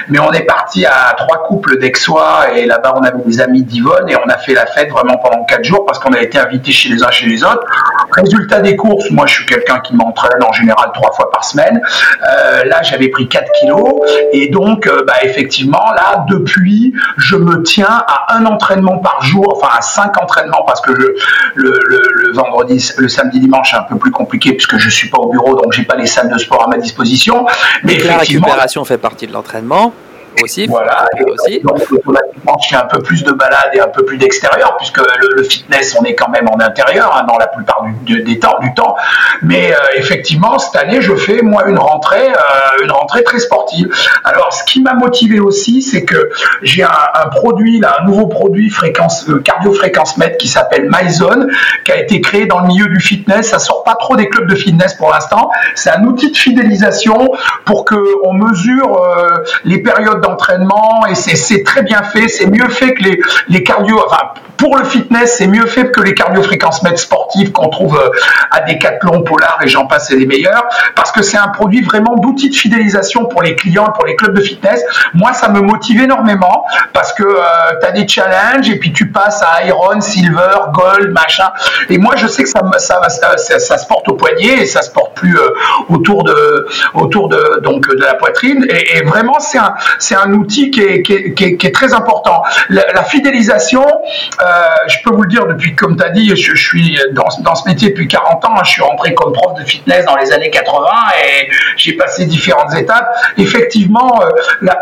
Mais 0.07 0.19
on 0.19 0.31
est 0.31 0.45
parti 0.45 0.85
à 0.85 1.13
trois 1.17 1.43
couples 1.43 1.77
d'Aixois 1.79 2.53
et 2.55 2.65
là-bas, 2.65 2.93
on 2.95 3.03
avait 3.03 3.23
des 3.25 3.41
amis 3.41 3.63
d'Yvonne 3.63 4.09
et 4.09 4.15
on 4.15 4.29
a 4.29 4.37
fait 4.37 4.53
la 4.53 4.65
fête 4.65 4.89
vraiment 4.89 5.17
pendant 5.17 5.43
quatre 5.49 5.63
jours 5.65 5.85
parce 5.85 5.99
qu'on 5.99 6.13
a 6.13 6.21
été 6.21 6.37
invités 6.37 6.71
chez 6.71 6.89
les 6.89 7.03
uns 7.03 7.11
chez 7.11 7.25
les 7.25 7.43
autres. 7.43 7.65
Résultat 8.11 8.59
des 8.61 8.75
courses, 8.75 9.09
moi 9.11 9.25
je 9.27 9.33
suis 9.35 9.45
quelqu'un 9.45 9.79
qui 9.79 9.95
m'entraîne 9.95 10.43
en 10.43 10.51
général 10.53 10.91
trois 10.93 11.11
fois 11.11 11.29
par 11.31 11.43
semaine. 11.43 11.81
Euh, 12.29 12.63
là 12.65 12.81
j'avais 12.83 13.09
pris 13.09 13.27
4 13.27 13.51
kilos 13.59 14.01
et 14.31 14.49
donc 14.49 14.87
euh, 14.87 15.03
bah, 15.05 15.15
effectivement 15.23 15.91
là 15.95 16.25
depuis 16.29 16.93
je 17.17 17.35
me 17.35 17.63
tiens 17.63 18.03
à 18.07 18.35
un 18.35 18.45
entraînement 18.45 18.99
par 18.99 19.21
jour, 19.23 19.53
enfin 19.55 19.75
à 19.77 19.81
cinq 19.81 20.21
entraînements 20.21 20.63
parce 20.65 20.81
que 20.81 20.91
le, 20.91 21.15
le, 21.55 21.79
le, 21.87 22.01
le 22.15 22.33
vendredi, 22.33 22.91
le 22.97 23.07
samedi, 23.07 23.39
dimanche 23.39 23.71
c'est 23.71 23.77
un 23.77 23.83
peu 23.83 23.97
plus 23.97 24.11
compliqué 24.11 24.53
puisque 24.53 24.77
je 24.77 24.89
suis 24.89 25.09
pas 25.09 25.17
au 25.17 25.29
bureau 25.29 25.55
donc 25.55 25.73
j'ai 25.73 25.83
pas 25.83 25.95
les 25.95 26.07
salles 26.07 26.29
de 26.29 26.37
sport 26.37 26.63
à 26.65 26.67
ma 26.67 26.77
disposition. 26.77 27.45
Mais 27.83 27.97
la 27.99 28.17
récupération 28.17 28.85
fait 28.85 28.97
partie 28.97 29.27
de 29.27 29.33
l'entraînement 29.33 29.93
aussi. 30.43 30.67
Voilà, 30.67 31.05
et 31.17 31.23
aussi. 31.23 31.59
donc 31.61 31.81
automatiquement, 31.91 32.57
je 32.61 32.69
fais 32.69 32.75
un 32.75 32.85
peu 32.85 32.99
plus 32.99 33.23
de 33.23 33.31
balade 33.31 33.69
et 33.73 33.79
un 33.79 33.87
peu 33.87 34.05
plus 34.05 34.17
d'extérieur, 34.17 34.75
puisque 34.77 34.97
le, 34.97 35.35
le, 35.35 35.43
fitness, 35.43 35.95
on 35.99 36.03
est 36.03 36.15
quand 36.15 36.29
même 36.29 36.47
en 36.47 36.59
intérieur 36.59 37.15
hein, 37.15 37.25
dans 37.27 37.37
la 37.37 37.47
plupart 37.47 37.85
du, 38.03 38.23
des 38.23 38.39
temps, 38.39 38.57
du 38.61 38.73
temps. 38.73 38.95
Mais 39.41 39.71
euh, 39.71 39.77
effectivement, 39.95 40.59
cette 40.59 40.81
année, 40.81 41.01
je 41.01 41.15
fais 41.15 41.41
moi 41.41 41.67
une 41.67 41.79
rentrée, 41.79 42.29
euh, 42.29 42.83
une 42.83 42.91
rentrée 42.91 43.23
très 43.23 43.39
sportive. 43.39 43.89
Alors, 44.23 44.53
ce 44.53 44.63
qui 44.63 44.81
m'a 44.81 44.93
motivé 44.93 45.39
aussi, 45.39 45.81
c'est 45.81 46.05
que 46.05 46.29
j'ai 46.61 46.83
un, 46.83 46.89
un, 46.89 47.27
produit, 47.27 47.79
là, 47.79 47.97
un 48.01 48.05
nouveau 48.05 48.27
produit 48.27 48.69
fréquence, 48.69 49.27
euh, 49.29 49.39
cardio-fréquence 49.39 50.17
mètre 50.17 50.37
qui 50.37 50.47
s'appelle 50.47 50.89
MyZone, 50.89 51.47
qui 51.85 51.91
a 51.91 51.97
été 51.97 52.21
créé 52.21 52.45
dans 52.45 52.61
le 52.61 52.67
milieu 52.67 52.87
du 52.87 52.99
fitness. 52.99 53.49
Ça 53.49 53.59
sort 53.59 53.83
pas 53.83 53.95
trop 53.95 54.15
des 54.15 54.29
clubs 54.29 54.47
de 54.47 54.55
fitness 54.55 54.93
pour 54.93 55.11
l'instant. 55.11 55.49
C'est 55.75 55.89
un 55.89 56.03
outil 56.03 56.31
de 56.31 56.37
fidélisation 56.37 57.29
pour 57.65 57.85
que 57.85 57.95
on 58.23 58.33
mesure 58.33 59.01
euh, 59.01 59.43
les 59.63 59.81
périodes 59.81 60.18
d'entraînement 60.21 61.05
et 61.09 61.15
c'est 61.15 61.63
très 61.63 61.81
bien 61.81 62.03
fait. 62.03 62.27
C'est 62.27 62.47
mieux 62.47 62.69
fait 62.69 62.93
que 62.93 63.03
les, 63.03 63.19
les 63.47 63.63
cardio. 63.63 64.01
Enfin, 64.05 64.33
pour 64.59 64.77
le 64.77 64.83
fitness, 64.83 65.35
c'est 65.37 65.47
mieux 65.47 65.65
fait 65.65 65.89
que 65.89 66.01
les 66.01 66.13
cardio-fréquences 66.13 66.83
mètres 66.83 66.99
sportives 66.99 67.53
qu'on 67.53 67.69
trouve 67.69 67.97
euh, 67.97 68.09
à 68.51 68.59
Decathlon, 68.61 69.23
Polar 69.23 69.57
et 69.63 69.69
j'en 69.69 69.87
passe, 69.87 70.09
c'est 70.09 70.17
les 70.17 70.25
meilleurs. 70.25 70.65
Parce 70.95 71.13
que 71.13 71.21
c'est 71.21 71.37
un 71.37 71.47
produit 71.47 71.81
vraiment 71.81 72.15
d'outil 72.17 72.49
de 72.49 72.55
fidélisation 72.55 73.25
pour 73.25 73.41
les 73.41 73.55
clients, 73.55 73.91
pour 73.95 74.05
les 74.05 74.17
clubs 74.17 74.35
de 74.35 74.41
fitness. 74.41 74.83
Moi, 75.13 75.31
ça 75.31 75.47
me 75.47 75.61
motive 75.61 76.01
énormément 76.01 76.65
parce 76.91 77.13
que 77.13 77.23
euh, 77.23 77.41
tu 77.79 77.87
as 77.87 77.91
des 77.91 78.07
challenges 78.07 78.69
et 78.69 78.77
puis 78.77 78.91
tu 78.91 79.09
passes 79.09 79.41
à 79.41 79.63
Iron, 79.63 80.01
Silver, 80.01 80.57
Gold, 80.73 81.11
machin. 81.11 81.51
Et 81.89 81.97
moi, 81.97 82.15
je 82.17 82.27
sais 82.27 82.43
que 82.43 82.49
ça, 82.49 82.59
ça, 82.79 83.37
ça 83.37 83.77
se 83.77 83.87
porte 83.87 84.09
au 84.09 84.15
poignet 84.15 84.61
et 84.61 84.65
ça 84.65 84.81
se 84.81 84.91
porte 84.91 85.15
plus 85.15 85.37
euh, 85.37 85.49
autour 85.87 86.23
de, 86.23 86.67
autour 86.95 87.29
de, 87.29 87.61
donc, 87.63 87.87
de 87.87 88.03
la 88.03 88.15
poitrine. 88.15 88.65
Et, 88.69 88.97
et 88.97 89.01
vraiment, 89.03 89.39
c'est 89.39 89.57
un, 89.57 89.73
c'est 90.09 90.15
un 90.15 90.33
outil 90.33 90.71
qui 90.71 90.81
est, 90.81 91.73
très 91.73 91.93
important. 91.93 92.41
La, 92.69 93.03
fidélisation, 93.03 93.85
euh, 93.85 94.45
je 94.87 94.97
peux 95.03 95.13
vous 95.13 95.21
le 95.21 95.29
dire 95.29 95.45
depuis, 95.45 95.75
comme 95.75 95.95
tu 95.95 96.03
as 96.03 96.09
dit, 96.09 96.35
je, 96.35 96.55
suis 96.55 96.97
dans, 97.11 97.55
ce 97.55 97.69
métier 97.69 97.89
depuis 97.89 98.07
40 98.07 98.43
ans. 98.45 98.55
Hein, 98.55 98.61
je 98.63 98.71
suis 98.71 98.81
rentré 98.81 99.13
comme 99.13 99.33
prof 99.33 99.53
de 99.59 99.63
fitness 99.63 100.05
dans 100.05 100.15
les 100.15 100.31
années 100.31 100.49
80 100.49 100.87
et 101.23 101.49
j'ai 101.77 101.93
passé 101.93 102.25
différentes 102.25 102.73
étapes. 102.75 103.07
Effectivement, 103.37 104.19
euh, 104.23 104.29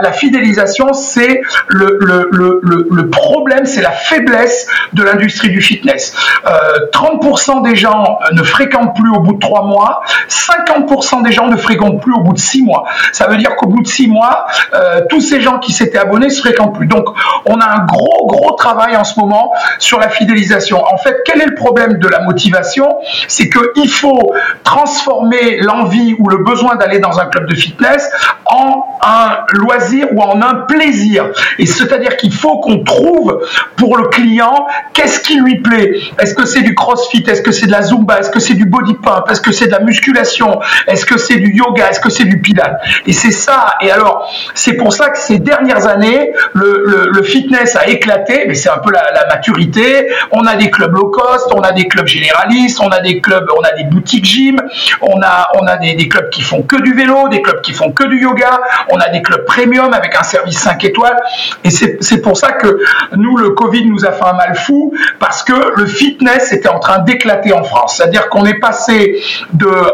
la, 0.01 0.13
fidélisation, 0.13 0.93
c'est 0.93 1.41
le, 1.67 3.09
problème, 3.09 3.65
c'est 3.65 3.81
la 3.81 3.91
faiblesse 3.91 4.67
de 4.93 5.03
l'industrie 5.03 5.49
du 5.49 5.61
fitness. 5.61 6.15
Euh, 6.45 6.51
30% 6.93 7.63
des 7.63 7.75
gens 7.75 8.17
ne 8.31 8.43
fréquentent 8.43 8.95
plus 8.95 9.09
au 9.09 9.19
bout 9.19 9.33
de 9.33 9.39
3 9.39 9.65
mois, 9.65 10.03
50% 10.29 11.23
des 11.23 11.33
gens 11.33 11.47
ne 11.47 11.57
fréquentent 11.57 12.01
plus 12.01 12.13
au 12.13 12.21
bout 12.21 12.33
de 12.33 12.39
6 12.39 12.63
mois. 12.63 12.85
Ça 13.11 13.27
veut 13.27 13.35
dire 13.35 13.57
qu'au 13.57 13.67
bout 13.67 13.81
de 13.81 13.87
6 13.87 14.07
mois, 14.07 14.45
euh, 14.73 15.01
tous 15.17 15.21
ces 15.21 15.41
gens 15.41 15.57
qui 15.57 15.71
s'étaient 15.71 15.97
abonnés 15.97 16.29
se 16.29 16.41
fréquentent 16.41 16.75
plus. 16.75 16.85
Donc, 16.85 17.05
on 17.45 17.59
a 17.59 17.65
un 17.65 17.85
gros, 17.85 18.27
gros 18.27 18.51
travail 18.51 18.95
en 18.95 19.03
ce 19.03 19.19
moment 19.19 19.51
sur 19.79 19.99
la 19.99 20.09
fidélisation. 20.09 20.83
En 20.93 20.97
fait, 20.97 21.23
quel 21.25 21.41
est 21.41 21.47
le 21.47 21.55
problème 21.55 21.97
de 21.97 22.07
la 22.07 22.21
motivation? 22.21 22.99
C'est 23.27 23.49
qu'il 23.49 23.89
faut 23.89 24.31
transformer 24.63 25.57
l'envie 25.59 26.15
ou 26.19 26.29
le 26.29 26.37
besoin 26.37 26.75
d'aller 26.75 26.99
dans 26.99 27.19
un 27.19 27.25
club 27.25 27.49
de 27.49 27.55
fitness 27.55 28.07
en 28.45 28.85
un 29.01 29.39
loisir 29.53 30.07
ou 30.13 30.21
en 30.21 30.39
un 30.43 30.53
plaisir. 30.67 31.31
Et 31.57 31.65
c'est-à-dire 31.65 32.15
qu'il 32.17 32.33
faut 32.33 32.59
qu'on 32.59 32.83
trouve 32.83 33.43
pour 33.75 33.97
le 33.97 34.09
client 34.09 34.67
qu'est-ce 34.93 35.19
qui 35.19 35.39
lui 35.39 35.61
plaît. 35.61 35.99
Est-ce 36.19 36.35
que 36.35 36.45
c'est 36.45 36.61
du 36.61 36.75
crossfit? 36.75 37.23
Est-ce 37.27 37.41
que 37.41 37.51
c'est 37.51 37.65
de 37.65 37.71
la 37.71 37.81
zumba? 37.81 38.19
Est-ce 38.19 38.29
que 38.29 38.39
c'est 38.39 38.53
du 38.53 38.65
body 38.65 38.93
pump? 38.95 39.25
Est-ce 39.31 39.41
que 39.41 39.51
c'est 39.51 39.65
de 39.65 39.71
la 39.71 39.79
musculation? 39.79 40.59
Est-ce 40.85 41.07
que 41.07 41.17
c'est 41.17 41.37
du 41.37 41.55
yoga? 41.55 41.89
Est-ce 41.89 41.99
que 41.99 42.11
c'est 42.11 42.25
du 42.25 42.39
pilates? 42.39 42.79
Et 43.07 43.13
c'est 43.13 43.31
ça. 43.31 43.77
Et 43.81 43.89
alors, 43.89 44.31
c'est 44.53 44.73
pour 44.73 44.93
ça 44.93 45.06
que 45.09 45.17
ces 45.17 45.39
dernières 45.39 45.87
années, 45.87 46.31
le, 46.53 47.23
fitness 47.23 47.75
a 47.75 47.87
éclaté, 47.87 48.45
mais 48.47 48.55
c'est 48.55 48.69
un 48.69 48.77
peu 48.77 48.91
la, 48.91 49.25
maturité. 49.27 50.07
On 50.31 50.45
a 50.45 50.55
des 50.55 50.69
clubs 50.69 50.93
low 50.93 51.09
cost, 51.09 51.51
on 51.53 51.61
a 51.61 51.71
des 51.71 51.87
clubs 51.87 52.07
généralistes, 52.07 52.79
on 52.79 52.89
a 52.89 52.99
des 52.99 53.19
clubs, 53.19 53.45
on 53.57 53.61
a 53.61 53.71
des 53.71 53.83
boutiques 53.83 54.25
gym, 54.25 54.61
on 55.01 55.21
a, 55.21 55.49
on 55.59 55.67
a 55.67 55.77
des, 55.77 56.07
clubs 56.07 56.29
qui 56.29 56.41
font 56.41 56.61
que 56.61 56.77
du 56.81 56.93
vélo, 56.93 57.27
des 57.29 57.41
clubs 57.41 57.61
qui 57.61 57.73
font 57.73 57.91
que 57.91 58.05
du 58.05 58.21
yoga, 58.21 58.61
on 58.89 58.97
a 58.97 59.09
des 59.09 59.21
clubs 59.21 59.45
premium 59.45 59.93
avec 59.93 60.15
un 60.15 60.23
service 60.23 60.59
5 60.59 60.83
étoiles. 60.85 61.17
Et 61.63 61.69
c'est 61.69 62.21
pour 62.21 62.37
ça 62.37 62.53
que 62.53 62.79
nous, 63.15 63.35
le 63.37 63.51
Covid 63.51 63.85
nous 63.85 64.05
a 64.05 64.11
fait 64.11 64.25
un 64.25 64.33
mal 64.33 64.55
fou, 64.55 64.93
parce 65.19 65.43
que 65.43 65.53
le 65.75 65.85
fitness 65.85 66.51
était 66.53 66.69
en 66.69 66.79
train 66.79 66.99
d'éclater 66.99 67.53
en 67.53 67.63
France. 67.63 67.97
C'est-à-dire 67.97 68.29
qu'on 68.29 68.45
est 68.45 68.59
passé 68.59 69.21
de, 69.53 69.67
euh, 69.67 69.91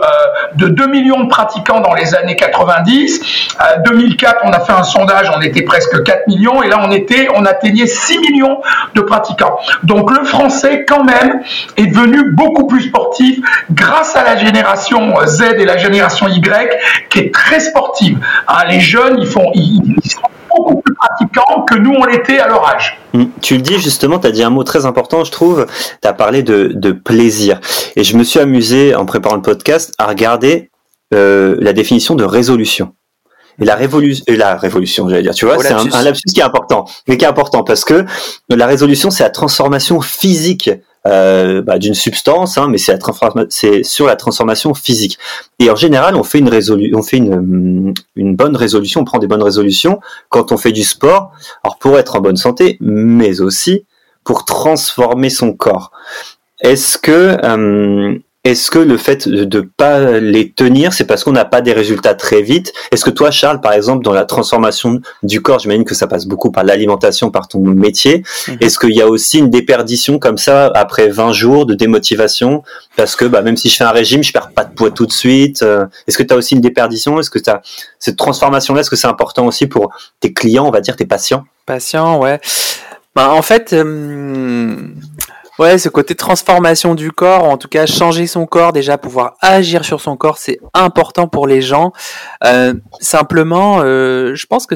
de 0.56 0.68
2 0.68 0.88
millions 0.88 1.24
de 1.24 1.30
pratiquants 1.30 1.80
dans 1.80 1.94
les 1.94 2.16
années 2.16 2.36
90. 2.36 3.22
À 3.60 3.78
2004, 3.78 4.42
on 4.44 4.52
a 4.52 4.60
fait 4.60 4.74
un 4.74 4.84
sondage, 4.84 5.03
on 5.36 5.42
était 5.42 5.64
presque 5.64 6.04
4 6.04 6.28
millions, 6.28 6.64
et 6.64 6.68
là, 6.68 6.80
on 6.82 6.92
était, 6.92 7.28
on 7.36 7.46
atteignait 7.46 7.88
6 7.88 8.20
millions 8.20 8.60
de 8.96 9.02
pratiquants. 9.02 9.58
Donc, 9.84 10.12
le 10.12 10.24
français, 10.26 10.86
quand 10.88 11.04
même, 11.04 11.42
est 11.78 11.88
devenu 11.88 12.32
beaucoup 12.32 12.68
plus 12.68 12.84
sportif 12.84 13.40
grâce 13.72 14.16
à 14.16 14.24
la 14.24 14.38
génération 14.38 15.14
Z 15.26 15.56
et 15.58 15.66
la 15.66 15.78
génération 15.78 16.28
Y, 16.28 16.70
qui 17.10 17.20
est 17.20 17.34
très 17.34 17.60
sportive. 17.60 18.20
Hein, 18.48 18.64
les 18.70 18.80
jeunes, 18.80 19.18
ils 19.20 19.28
font, 19.28 19.52
sont 19.54 20.22
beaucoup 20.56 20.82
plus 20.82 20.94
pratiquants 20.94 21.64
que 21.64 21.78
nous, 21.78 21.94
on 21.98 22.06
l'était 22.06 22.40
à 22.40 22.48
leur 22.48 22.68
âge. 22.68 23.00
Hum, 23.14 23.30
tu 23.42 23.56
le 23.56 23.62
dis 23.62 23.80
justement, 23.80 24.20
tu 24.20 24.28
as 24.28 24.32
dit 24.32 24.44
un 24.44 24.50
mot 24.50 24.64
très 24.64 24.86
important, 24.86 25.24
je 25.24 25.32
trouve, 25.32 25.66
tu 26.02 26.08
as 26.08 26.14
parlé 26.14 26.44
de, 26.44 26.72
de, 26.74 26.92
plaisir. 26.92 27.60
Et 27.96 28.04
je 28.04 28.18
me 28.18 28.24
suis 28.24 28.40
amusé 28.40 28.96
en 28.96 29.06
préparant 29.06 29.36
le 29.36 29.42
podcast 29.42 29.94
à 29.98 30.06
regarder 30.06 30.70
euh, 31.14 31.56
la 31.60 31.74
définition 31.74 32.16
de 32.16 32.24
résolution. 32.24 32.94
Et 33.60 33.66
la 33.66 33.76
révolution, 33.76 34.24
la 34.28 34.56
révolution, 34.56 35.10
j'allais 35.10 35.22
dire, 35.22 35.34
tu 35.34 35.46
vois, 35.46 35.60
c'est 35.60 35.74
un, 35.74 35.92
un, 35.92 36.02
lapsus 36.02 36.24
qui 36.34 36.40
est 36.40 36.44
important, 36.44 36.86
mais 37.08 37.18
qui 37.18 37.26
est 37.26 37.28
important 37.28 37.64
parce 37.64 37.86
que 37.86 38.06
la 38.50 38.66
résolution, 38.66 39.10
c'est 39.12 39.24
la 39.24 39.30
transformation 39.30 40.02
physique 40.02 40.70
euh, 41.06 41.62
bah, 41.62 41.80
d'une 41.80 41.96
substance, 41.96 42.58
hein, 42.58 42.68
mais 42.70 42.78
c'est 42.78 42.98
c'est 43.50 43.84
sur 43.84 44.08
la 44.08 44.16
transformation 44.16 44.74
physique. 44.74 45.20
Et 45.60 45.70
en 45.70 45.76
général, 45.76 46.16
on 46.16 46.24
fait 46.24 46.40
une 46.40 46.48
résolu 46.48 46.94
on 46.96 47.04
fait 47.04 47.18
une, 47.18 47.94
une 48.16 48.36
bonne 48.38 48.56
résolution, 48.56 49.02
on 49.02 49.04
prend 49.04 49.20
des 49.20 49.28
bonnes 49.28 49.44
résolutions 49.44 50.00
quand 50.30 50.54
on 50.54 50.58
fait 50.58 50.72
du 50.72 50.84
sport. 50.84 51.34
Alors 51.64 51.78
pour 51.78 52.00
être 52.00 52.16
en 52.16 52.22
bonne 52.22 52.38
santé, 52.38 52.78
mais 52.80 53.42
aussi 53.42 53.86
pour 54.24 54.46
transformer 54.46 55.30
son 55.30 55.52
corps. 55.52 55.92
Est-ce 56.62 56.98
que 56.98 57.38
euh, 57.44 58.18
est-ce 58.44 58.70
que 58.70 58.80
le 58.80 58.98
fait 58.98 59.30
de 59.30 59.46
ne 59.46 59.62
pas 59.62 60.20
les 60.20 60.52
tenir, 60.52 60.92
c'est 60.92 61.06
parce 61.06 61.24
qu'on 61.24 61.32
n'a 61.32 61.46
pas 61.46 61.62
des 61.62 61.72
résultats 61.72 62.14
très 62.14 62.42
vite? 62.42 62.74
Est-ce 62.92 63.06
que 63.06 63.10
toi, 63.10 63.32
Charles, 63.32 63.62
par 63.62 63.72
exemple, 63.72 64.04
dans 64.04 64.12
la 64.12 64.26
transformation 64.26 65.00
du 65.24 65.42
corps, 65.42 65.60
j'imagine 65.60 65.86
que 65.86 65.96
ça 65.96 66.08
passe 66.08 66.26
beaucoup 66.26 66.52
par 66.52 66.66
l'alimentation, 66.66 67.32
par 67.32 67.48
ton 67.48 67.60
métier, 67.60 68.24
mhm. 68.50 68.58
est-ce 68.60 68.78
qu'il 68.78 68.92
y 68.92 69.02
a 69.02 69.08
aussi 69.08 69.40
une 69.40 69.50
déperdition 69.50 70.20
comme 70.20 70.38
ça 70.38 70.70
après 70.76 71.08
20 71.08 71.32
jours 71.32 71.66
de 71.66 71.74
démotivation? 71.74 72.64
Parce 72.98 73.16
que 73.16 73.24
bah, 73.24 73.42
même 73.42 73.56
si 73.56 73.70
je 73.70 73.78
fais 73.78 73.86
un 73.86 73.92
régime, 73.92 74.24
je 74.24 74.34
perds 74.34 74.52
pas 74.52 74.66
de 74.66 74.74
poids 74.74 74.92
tout 74.92 75.06
de 75.06 75.14
suite. 75.14 75.62
Euh, 75.64 75.86
est-ce 76.08 76.18
que 76.18 76.24
tu 76.24 76.34
as 76.34 76.38
aussi 76.38 76.56
une 76.56 76.62
déperdition? 76.62 77.22
Est-ce 77.22 77.30
que 77.30 77.40
as 77.50 77.62
cette 77.98 78.18
transformation-là, 78.18 78.82
est-ce 78.82 78.90
que 78.90 78.98
c'est 78.98 79.08
important 79.08 79.48
aussi 79.48 79.68
pour 79.68 79.94
tes 80.20 80.34
clients, 80.34 80.68
on 80.68 80.72
va 80.72 80.82
dire, 80.82 80.98
tes 80.98 81.06
patients? 81.06 81.46
Patients, 81.66 82.20
ouais. 82.20 82.42
Bah, 83.16 83.32
en 83.32 83.42
fait... 83.42 83.72
Euh 83.72 84.76
Ouais, 85.60 85.78
ce 85.78 85.88
côté 85.88 86.16
transformation 86.16 86.96
du 86.96 87.12
corps, 87.12 87.44
en 87.44 87.58
tout 87.58 87.68
cas 87.68 87.86
changer 87.86 88.26
son 88.26 88.48
corps, 88.48 88.74
déjà 88.74 88.98
pouvoir 88.98 89.36
agir 89.40 89.86
sur 89.86 90.02
son 90.02 90.18
corps, 90.18 90.40
c'est 90.40 90.60
important 90.74 91.28
pour 91.28 91.46
les 91.46 91.62
gens. 91.62 91.94
Euh, 92.44 92.74
simplement, 93.00 93.82
euh, 93.84 94.34
je 94.34 94.48
pense 94.48 94.66
que 94.66 94.74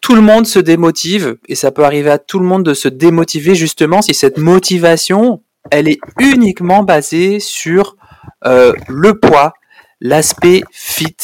tout 0.00 0.16
le 0.16 0.20
monde 0.20 0.46
se 0.46 0.58
démotive 0.58 1.36
et 1.48 1.54
ça 1.54 1.70
peut 1.70 1.84
arriver 1.84 2.10
à 2.10 2.18
tout 2.18 2.40
le 2.40 2.44
monde 2.44 2.64
de 2.64 2.74
se 2.74 2.88
démotiver 2.88 3.54
justement 3.54 4.02
si 4.02 4.14
cette 4.14 4.38
motivation, 4.38 5.42
elle 5.70 5.88
est 5.88 6.00
uniquement 6.18 6.82
basée 6.82 7.38
sur 7.38 7.96
euh, 8.46 8.72
le 8.88 9.18
poids, 9.18 9.54
l'aspect 10.00 10.62
fit, 10.70 11.16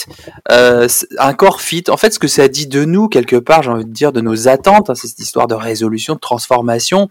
euh, 0.50 0.88
un 1.18 1.34
corps 1.34 1.60
fit. 1.60 1.84
En 1.88 1.96
fait, 1.96 2.12
ce 2.12 2.18
que 2.18 2.28
ça 2.28 2.48
dit 2.48 2.66
de 2.66 2.84
nous 2.84 3.08
quelque 3.08 3.36
part, 3.36 3.62
j'ai 3.62 3.70
envie 3.70 3.84
de 3.84 3.92
dire 3.92 4.12
de 4.12 4.20
nos 4.20 4.48
attentes, 4.48 4.90
hein, 4.90 4.94
c'est 4.94 5.08
cette 5.08 5.18
histoire 5.18 5.46
de 5.46 5.54
résolution, 5.54 6.14
de 6.14 6.20
transformation. 6.20 7.08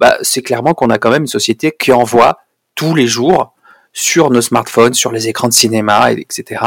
Bah, 0.00 0.16
c'est 0.22 0.42
clairement 0.42 0.74
qu'on 0.74 0.90
a 0.90 0.98
quand 0.98 1.10
même 1.10 1.22
une 1.22 1.28
société 1.28 1.72
qui 1.78 1.92
envoie 1.92 2.38
tous 2.74 2.94
les 2.94 3.06
jours 3.06 3.54
sur 3.94 4.30
nos 4.30 4.42
smartphones, 4.42 4.92
sur 4.92 5.12
les 5.12 5.28
écrans 5.28 5.48
de 5.48 5.54
cinéma, 5.54 6.12
etc., 6.12 6.60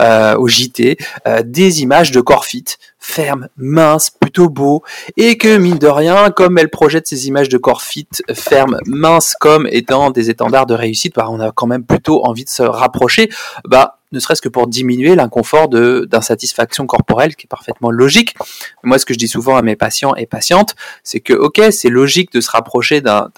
euh, 0.00 0.34
au 0.36 0.48
JT, 0.48 0.96
euh, 1.28 1.42
des 1.44 1.82
images 1.82 2.10
de 2.10 2.20
corps 2.20 2.46
fit, 2.46 2.64
fermes, 2.98 3.48
minces, 3.56 4.10
plutôt 4.10 4.48
beaux, 4.48 4.82
et 5.16 5.36
que 5.38 5.56
mine 5.58 5.78
de 5.78 5.86
rien, 5.86 6.30
comme 6.30 6.58
elle 6.58 6.70
projette 6.70 7.06
ces 7.06 7.28
images 7.28 7.50
de 7.50 7.58
corps 7.58 7.82
fit, 7.82 8.08
fermes, 8.34 8.78
minces, 8.86 9.34
comme 9.38 9.68
étant 9.70 10.10
des 10.10 10.30
étendards 10.30 10.66
de 10.66 10.74
réussite, 10.74 11.14
bah, 11.14 11.26
on 11.28 11.38
a 11.38 11.52
quand 11.52 11.66
même 11.66 11.84
plutôt 11.84 12.24
envie 12.24 12.44
de 12.44 12.50
se 12.50 12.62
rapprocher, 12.62 13.28
bah 13.64 13.98
ne 14.12 14.20
serait-ce 14.20 14.42
que 14.42 14.48
pour 14.48 14.66
diminuer 14.66 15.14
l'inconfort 15.14 15.68
d'insatisfaction 15.68 16.86
corporelle, 16.86 17.34
qui 17.34 17.46
est 17.46 17.48
parfaitement 17.48 17.90
logique. 17.90 18.34
Moi, 18.82 18.98
ce 18.98 19.06
que 19.06 19.14
je 19.14 19.18
dis 19.18 19.28
souvent 19.28 19.56
à 19.56 19.62
mes 19.62 19.74
patients 19.74 20.14
et 20.14 20.26
patientes, 20.26 20.74
c'est 21.02 21.20
que, 21.20 21.32
ok, 21.32 21.62
c'est 21.70 21.88
logique 21.88 22.30
de 22.32 22.40
se 22.40 22.50
rapprocher 22.50 23.00
d'un 23.00 23.30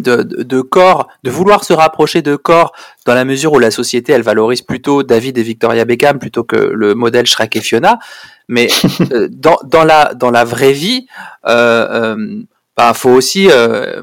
de, 0.00 0.22
de, 0.22 0.60
corps, 0.60 1.08
de 1.24 1.30
vouloir 1.30 1.64
se 1.64 1.72
rapprocher 1.72 2.22
de 2.22 2.36
corps 2.36 2.72
dans 3.04 3.14
la 3.14 3.24
mesure 3.24 3.52
où 3.52 3.58
la 3.58 3.70
société 3.70 4.12
elle 4.12 4.22
valorise 4.22 4.62
plutôt 4.62 5.02
David 5.02 5.38
et 5.38 5.42
Victoria 5.42 5.84
Beckham 5.84 6.18
plutôt 6.18 6.44
que 6.44 6.56
le 6.56 6.94
modèle 6.94 7.26
Shrek 7.26 7.56
et 7.56 7.60
Fiona. 7.60 7.98
Mais 8.48 8.68
euh, 9.12 9.28
dans, 9.30 9.58
dans, 9.64 9.84
la, 9.84 10.14
dans 10.14 10.30
la 10.30 10.44
vraie 10.44 10.72
vie, 10.72 11.06
euh, 11.46 12.14
euh, 12.16 12.42
bah, 12.76 12.92
faut 12.94 13.10
aussi 13.10 13.48
euh, 13.50 14.02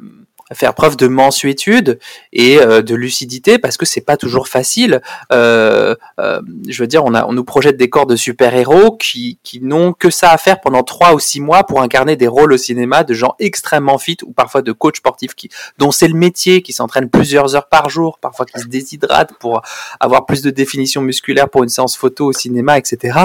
faire 0.54 0.74
preuve 0.74 0.98
de 0.98 1.08
mansuétude 1.08 2.00
et 2.32 2.60
euh, 2.60 2.82
de 2.82 2.96
lucidité 2.96 3.58
parce 3.58 3.78
que 3.78 3.86
c'est 3.86 4.02
pas 4.02 4.18
toujours 4.18 4.48
facile. 4.48 5.02
Euh, 5.32 5.96
euh, 6.20 6.42
je 6.68 6.82
veux 6.82 6.88
dire, 6.88 7.04
on, 7.06 7.14
a, 7.14 7.26
on 7.26 7.34
nous 7.34 7.44
projette 7.44 7.78
des 7.78 7.90
corps 7.90 8.06
de 8.06 8.16
super-héros 8.16 8.98
qui, 8.98 9.38
qui 9.44 9.62
n'ont 9.62 9.94
que 9.94 10.10
ça 10.10 10.32
à 10.32 10.38
faire 10.38 10.62
pendant 10.62 10.84
trois 10.84 11.14
ou 11.14 11.20
six 11.20 11.42
mois 11.42 11.64
pour 11.64 11.82
incarner 11.82 12.16
des 12.16 12.28
rôles 12.28 12.54
au 12.54 12.58
cinéma 12.58 13.04
de 13.04 13.14
gens 13.14 13.36
extrêmement 13.40 13.98
fit 13.98 14.18
ou 14.24 14.32
parfois 14.32 14.62
de 14.62 14.72
coachs 14.72 14.98
sportifs 14.98 15.36
qui, 15.36 15.50
dont 15.78 15.92
c'est 15.92 16.08
le 16.08 16.16
métier, 16.16 16.62
qui 16.62 16.74
s'entraînent 16.74 17.10
plusieurs 17.10 17.56
heures 17.56 17.68
par 17.68 17.90
jour, 17.90 18.20
parfois 18.20 18.46
qui 18.46 18.60
se 18.60 18.68
déshydratent 18.68 19.34
pour 19.40 19.62
avoir 20.00 20.26
plus 20.26 20.42
de 20.42 20.50
définition 20.50 21.02
musculaire 21.02 21.50
pour 21.50 21.64
une 21.64 21.70
séance 21.70 21.96
photo 21.98 22.28
au 22.28 22.34
cinéma, 22.34 22.78
etc. 22.78 23.20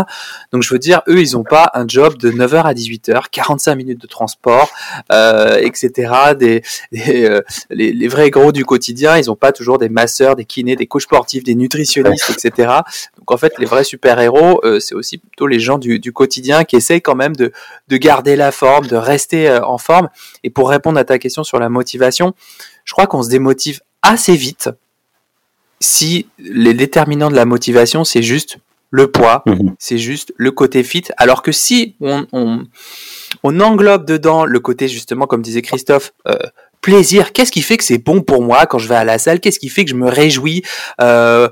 Donc 0.53 0.63
je 0.63 0.73
veux 0.73 0.79
dire, 0.79 1.03
eux, 1.09 1.21
ils 1.21 1.37
ont 1.37 1.45
pas 1.45 1.71
un 1.75 1.87
job 1.87 2.17
de 2.19 2.31
9h 2.31 2.63
à 2.63 2.75
18h, 2.75 3.25
45 3.31 3.75
minutes 3.75 4.01
de 4.01 4.07
transport, 4.07 4.71
etc. 5.11 6.13
des 6.39 6.63
euh, 6.95 7.18
les, 7.71 8.09
vrais 8.09 8.31
gros 8.31 8.53
du 8.53 8.65
quotidien, 8.65 9.17
ils 9.17 9.27
n'ont 9.27 9.37
pas 9.37 9.53
toujours 9.53 9.79
des 9.79 9.89
masseurs, 9.89 10.37
des 10.37 10.45
kinés, 10.45 10.77
des 10.77 10.87
coachs 10.87 11.03
sportifs, 11.03 11.45
des 11.45 11.55
nutritionnistes, 11.55 12.31
etc. 12.31 12.73
Donc 13.19 13.31
en 13.31 13.37
fait, 13.37 13.53
les 13.59 13.67
vrais 13.67 13.85
super-héros, 13.85 14.61
euh, 14.65 14.81
c'est 14.81 14.95
aussi 14.95 15.19
plutôt 15.19 15.47
les 15.47 15.61
gens 15.61 15.79
du, 15.79 16.13
quotidien 16.13 16.65
qui 16.65 16.77
essayent 16.77 17.03
quand 17.03 17.15
même 17.15 17.37
de, 17.37 17.53
garder 17.93 18.37
la 18.37 18.53
forme, 18.53 18.87
de 18.87 18.97
rester 18.97 19.49
euh, 19.49 19.65
en 19.65 19.79
forme. 19.79 20.09
Et 20.45 20.51
pour 20.51 20.71
répondre 20.71 20.99
à 20.99 21.05
ta 21.05 21.19
question 21.19 21.45
sur 21.45 21.59
la 21.59 21.69
motivation, 21.69 22.35
je 22.85 22.93
crois 22.93 23.07
qu'on 23.07 23.23
se 23.23 23.29
démotive 23.29 23.81
assez 24.03 24.37
vite 24.37 24.71
si 25.81 26.27
les 26.39 26.75
déterminants 26.75 27.31
de 27.31 27.37
la 27.37 27.45
motivation, 27.45 28.05
c'est 28.05 28.23
juste 28.23 28.59
le 28.91 29.11
poids, 29.11 29.43
mhm. 29.47 29.75
c'est 29.79 29.99
juste 29.99 30.33
le 30.37 30.51
côté 30.51 30.83
fit. 30.83 31.05
Alors 31.17 31.43
que 31.43 31.53
si 31.53 31.95
on, 32.01 32.27
on, 32.33 33.61
englobe 33.61 34.07
dedans 34.07 34.45
le 34.45 34.61
côté 34.61 34.89
justement, 34.89 35.27
comme 35.27 35.43
disait 35.43 35.63
Christophe, 35.63 36.13
plaisir. 36.81 37.33
Qu'est-ce 37.33 37.53
qui 37.53 37.63
fait 37.63 37.77
que 37.77 37.85
c'est 37.85 37.99
bon 37.99 38.23
pour 38.23 38.43
moi 38.43 38.67
quand 38.67 38.79
je 38.79 38.89
vais 38.89 38.97
à 38.97 39.05
la 39.05 39.19
salle? 39.19 39.41
Qu'est-ce 39.41 39.59
qui 39.59 39.69
fait 39.69 39.85
que 39.85 39.91
je 39.91 39.97
me 39.97 40.09
réjouis? 40.09 40.63
Euh, 41.01 41.49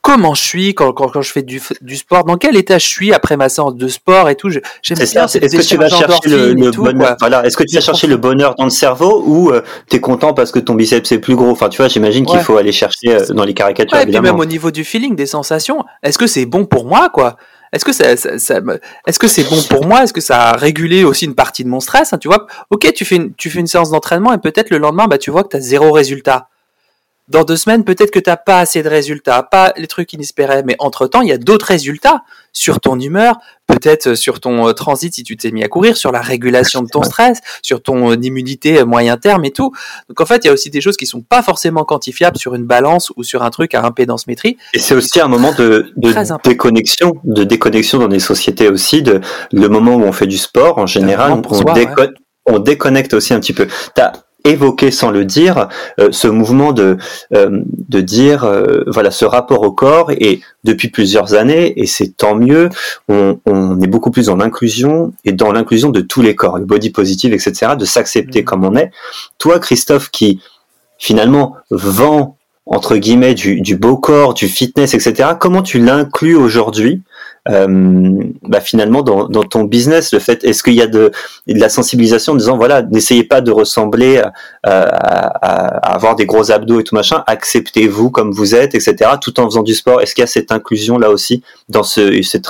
Comment 0.00 0.32
je 0.32 0.42
suis 0.42 0.74
quand, 0.74 0.92
quand, 0.92 1.08
quand 1.08 1.22
je 1.22 1.32
fais 1.32 1.42
du, 1.42 1.60
du, 1.82 1.96
sport? 1.96 2.24
Dans 2.24 2.36
quel 2.36 2.56
état 2.56 2.78
je 2.78 2.86
suis 2.86 3.12
après 3.12 3.36
ma 3.36 3.48
séance 3.48 3.74
de 3.74 3.88
sport 3.88 4.30
et 4.30 4.36
tout? 4.36 4.48
J'aime 4.48 4.62
bien 4.96 5.26
Est-ce 5.26 5.38
que 5.38 5.62
tu 5.68 5.76
vas 5.76 5.88
chercher 5.88 6.30
le, 6.30 6.70
bonheur 6.70 7.16
voilà. 7.20 7.44
Est-ce 7.44 7.56
que 7.56 7.64
tu 7.64 7.74
vas 7.74 7.82
chercher 7.82 8.06
le 8.06 8.16
bonheur 8.16 8.54
dans 8.54 8.64
le 8.64 8.70
cerveau 8.70 9.22
ou 9.26 9.50
euh, 9.50 9.60
tu 9.90 9.96
es 9.96 10.00
content 10.00 10.32
parce 10.34 10.52
que 10.52 10.60
ton 10.60 10.74
biceps 10.74 11.10
est 11.10 11.18
plus 11.18 11.34
gros? 11.34 11.50
Enfin, 11.50 11.68
tu 11.68 11.78
vois, 11.78 11.88
j'imagine 11.88 12.24
qu'il 12.24 12.40
faut 12.40 12.56
aller 12.56 12.72
chercher 12.72 13.16
euh, 13.16 13.26
dans 13.34 13.44
les 13.44 13.54
caricatures. 13.54 13.98
Ouais, 13.98 14.04
et 14.04 14.06
puis 14.06 14.20
même 14.20 14.38
au 14.38 14.46
niveau 14.46 14.70
du 14.70 14.84
feeling, 14.84 15.16
des 15.16 15.26
sensations. 15.26 15.84
Est-ce 16.02 16.16
que 16.16 16.26
c'est 16.26 16.46
bon 16.46 16.64
pour 16.64 16.86
moi, 16.86 17.10
quoi? 17.10 17.36
Est-ce 17.72 17.84
que 17.84 17.92
ça, 17.92 18.12
est-ce 18.12 19.18
que 19.18 19.28
c'est 19.28 19.44
bon 19.44 19.62
pour 19.68 19.86
moi? 19.86 20.02
Est-ce 20.02 20.12
que 20.12 20.20
ça 20.20 20.50
a 20.50 20.56
régulé 20.56 21.04
aussi 21.04 21.24
une 21.24 21.34
partie 21.34 21.64
de 21.64 21.68
mon 21.68 21.80
stress 21.80 22.12
hein, 22.12 22.18
Tu 22.18 22.28
vois, 22.28 22.46
ok, 22.70 22.92
tu 22.92 23.04
fais 23.04 23.16
une, 23.16 23.34
tu 23.34 23.50
fais 23.50 23.60
une 23.60 23.66
séance 23.66 23.90
d'entraînement 23.90 24.32
et 24.32 24.38
peut-être 24.38 24.70
le 24.70 24.78
lendemain, 24.78 25.06
bah 25.06 25.18
tu 25.18 25.30
vois 25.30 25.42
que 25.44 25.48
tu 25.48 25.56
as 25.56 25.60
zéro 25.60 25.92
résultat 25.92 26.48
dans 27.28 27.44
deux 27.44 27.56
semaines, 27.56 27.84
peut-être 27.84 28.10
que 28.10 28.18
tu 28.18 28.30
n'as 28.30 28.36
pas 28.36 28.60
assez 28.60 28.82
de 28.82 28.88
résultats, 28.88 29.42
pas 29.42 29.72
les 29.76 29.86
trucs 29.86 30.12
inespérés, 30.12 30.62
mais 30.64 30.76
entre-temps, 30.78 31.20
il 31.20 31.28
y 31.28 31.32
a 31.32 31.38
d'autres 31.38 31.66
résultats 31.66 32.22
sur 32.52 32.80
ton 32.80 32.98
humeur, 32.98 33.36
peut-être 33.66 34.14
sur 34.14 34.40
ton 34.40 34.66
euh, 34.66 34.72
transit 34.72 35.14
si 35.14 35.22
tu 35.22 35.36
t'es 35.36 35.50
mis 35.50 35.62
à 35.62 35.68
courir, 35.68 35.96
sur 35.96 36.10
la 36.10 36.22
régulation 36.22 36.82
de 36.82 36.88
ton 36.88 37.02
stress, 37.02 37.38
sur 37.62 37.82
ton 37.82 38.10
euh, 38.10 38.16
immunité 38.20 38.80
euh, 38.80 38.86
moyen 38.86 39.18
terme 39.18 39.44
et 39.44 39.50
tout. 39.50 39.72
Donc 40.08 40.20
en 40.20 40.26
fait, 40.26 40.44
il 40.44 40.46
y 40.46 40.50
a 40.50 40.52
aussi 40.52 40.70
des 40.70 40.80
choses 40.80 40.96
qui 40.96 41.06
sont 41.06 41.20
pas 41.20 41.42
forcément 41.42 41.84
quantifiables 41.84 42.38
sur 42.38 42.54
une 42.54 42.64
balance 42.64 43.12
ou 43.16 43.22
sur 43.22 43.42
un 43.42 43.50
truc 43.50 43.74
à 43.74 43.84
impédance 43.84 44.26
métrie. 44.26 44.56
Et 44.72 44.78
c'est 44.78 44.94
aussi 44.94 45.20
un 45.20 45.28
moment 45.28 45.52
de, 45.52 45.92
déconnexion, 46.44 47.14
de 47.24 47.44
déconnexion 47.44 47.98
dans 47.98 48.08
les 48.08 48.20
sociétés 48.20 48.68
aussi, 48.68 49.02
de 49.02 49.20
le 49.52 49.68
moment 49.68 49.96
où 49.96 50.02
on 50.02 50.12
fait 50.12 50.26
du 50.26 50.38
sport 50.38 50.78
en 50.78 50.86
général, 50.86 51.32
on, 51.32 51.42
on 52.46 52.58
déconnecte 52.58 53.12
aussi 53.12 53.34
un 53.34 53.40
petit 53.40 53.52
peu. 53.52 53.68
T'as 53.94 54.12
évoqué 54.48 54.90
sans 54.90 55.10
le 55.10 55.24
dire 55.24 55.68
euh, 56.00 56.08
ce 56.10 56.28
mouvement 56.28 56.72
de 56.72 56.96
euh, 57.34 57.62
de 57.88 58.00
dire 58.00 58.44
euh, 58.44 58.82
voilà 58.86 59.10
ce 59.10 59.24
rapport 59.24 59.62
au 59.62 59.72
corps 59.72 60.10
et 60.10 60.40
depuis 60.64 60.88
plusieurs 60.88 61.34
années 61.34 61.80
et 61.80 61.86
c'est 61.86 62.16
tant 62.16 62.34
mieux 62.34 62.68
on, 63.08 63.38
on, 63.46 63.80
est 63.80 63.86
beaucoup 63.86 64.10
plus 64.10 64.26
dans 64.26 64.36
l'inclusion 64.36 65.12
et 65.24 65.32
dans 65.32 65.52
l'inclusion 65.52 65.90
de 65.90 66.00
tous 66.00 66.22
les 66.22 66.34
corps 66.34 66.58
le 66.58 66.64
body 66.64 66.90
positive 66.90 67.32
etc 67.32 67.72
de 67.78 67.84
s'accepter 67.84 68.42
mmh. 68.42 68.44
comme 68.44 68.64
on 68.64 68.76
est 68.76 68.90
toi 69.38 69.58
Christophe 69.58 70.10
qui 70.10 70.40
finalement 70.98 71.56
vend 71.70 72.36
entre 72.66 72.96
guillemets 72.96 73.34
du, 73.34 73.60
du 73.60 73.76
beau 73.76 73.96
corps 73.96 74.34
du 74.34 74.48
fitness 74.48 74.94
etc 74.94 75.30
comment 75.38 75.62
tu 75.62 75.78
l'inclus 75.78 76.36
aujourd'hui 76.36 77.02
euh, 77.48 78.24
bah 78.42 78.60
finalement 78.60 79.02
dans, 79.02 79.28
dans, 79.28 79.44
ton 79.44 79.64
business 79.64 80.12
le 80.12 80.18
fait 80.18 80.44
est-ce 80.44 80.62
qu'il 80.62 80.74
y 80.74 80.82
a 80.82 80.86
de, 80.86 81.10
de, 81.46 81.58
la 81.58 81.68
sensibilisation 81.68 82.34
en 82.34 82.36
disant 82.36 82.56
voilà 82.56 82.82
n'essayez 82.82 83.24
pas 83.24 83.40
de 83.40 83.50
ressembler 83.50 84.18
à, 84.18 84.32
à, 84.64 85.94
avoir 85.94 86.16
des 86.16 86.26
gros 86.26 86.50
abdos 86.50 86.80
et 86.80 86.84
tout 86.84 86.94
machin 86.94 87.24
acceptez-vous 87.26 88.10
comme 88.10 88.32
vous 88.32 88.54
êtes 88.54 88.74
etc 88.74 89.08
tout 89.20 89.38
en 89.40 89.44
faisant 89.44 89.62
du 89.62 89.74
sport. 89.74 90.00
Est-ce 90.00 90.14
qu'il 90.14 90.22
y 90.22 90.24
a 90.24 90.28
cette 90.28 90.52
inclusion 90.52 90.98
là 90.98 91.10
aussi 91.10 91.42
dans 91.68 91.82
ce 91.82 92.20
cette 92.22 92.46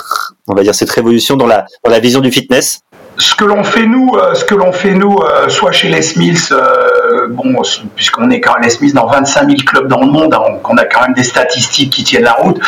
on 0.46 0.54
va 0.54 0.62
dire 0.62 0.74
cette 0.74 0.90
révolution 0.90 1.36
dans 1.36 1.46
la 1.46 1.66
dans 1.84 1.90
la 1.90 2.00
vision 2.00 2.20
du 2.20 2.30
fitness? 2.30 2.80
Ce 3.18 3.34
que 3.34 3.44
l'on 3.44 3.64
fait 3.64 3.86
nous, 3.86 4.12
euh, 4.14 4.34
ce 4.34 4.44
que 4.44 4.54
l'on 4.54 4.72
fait 4.72 4.92
nous, 4.92 5.16
euh, 5.16 5.48
soit 5.48 5.72
chez 5.72 5.88
Les 5.88 6.00
Mills, 6.16 6.38
euh, 6.52 7.26
bon, 7.30 7.62
puisqu'on 7.96 8.30
est 8.30 8.40
quand 8.40 8.54
même 8.58 8.68
Les 8.68 8.76
Mills 8.80 8.94
dans 8.94 9.06
25 9.06 9.46
000 9.46 9.56
clubs 9.66 9.88
dans 9.88 10.00
le 10.00 10.06
monde, 10.06 10.34
hein, 10.34 10.58
on 10.64 10.76
a 10.76 10.84
quand 10.84 11.02
même 11.02 11.14
des 11.14 11.24
statistiques 11.24 11.92
qui 11.92 12.04
tiennent 12.04 12.24
la 12.24 12.34
route. 12.34 12.60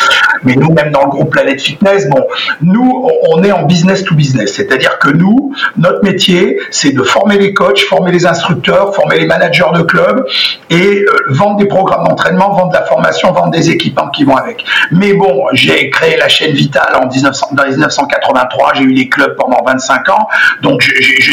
Mais 0.43 0.55
nous, 0.55 0.71
même 0.73 0.91
dans 0.91 1.03
le 1.03 1.09
groupe 1.09 1.31
Planète 1.31 1.61
Fitness, 1.61 2.09
bon, 2.09 2.25
nous, 2.61 3.09
on 3.29 3.43
est 3.43 3.51
en 3.51 3.63
business 3.63 4.03
to 4.03 4.15
business, 4.15 4.55
c'est-à-dire 4.55 4.99
que 4.99 5.09
nous, 5.09 5.53
notre 5.77 6.03
métier, 6.03 6.59
c'est 6.69 6.91
de 6.91 7.03
former 7.03 7.37
les 7.37 7.53
coachs, 7.53 7.79
former 7.81 8.11
les 8.11 8.25
instructeurs, 8.25 8.93
former 8.93 9.19
les 9.19 9.25
managers 9.25 9.63
de 9.73 9.83
clubs 9.83 10.25
et 10.69 11.05
vendre 11.29 11.57
des 11.57 11.67
programmes 11.67 12.07
d'entraînement, 12.07 12.53
vendre 12.53 12.69
de 12.69 12.75
la 12.75 12.83
formation, 12.83 13.31
vendre 13.31 13.51
des 13.51 13.69
équipements 13.69 14.09
qui 14.09 14.25
vont 14.25 14.35
avec. 14.35 14.65
Mais 14.91 15.13
bon, 15.13 15.45
j'ai 15.53 15.89
créé 15.89 16.17
la 16.17 16.27
chaîne 16.27 16.51
Vitale 16.51 16.95
en 17.01 17.07
1900, 17.07 17.47
dans 17.53 17.65
1983, 17.65 18.73
j'ai 18.75 18.83
eu 18.83 18.91
les 18.91 19.07
clubs 19.07 19.35
pendant 19.35 19.63
25 19.65 20.09
ans. 20.09 20.27
Donc 20.61 20.81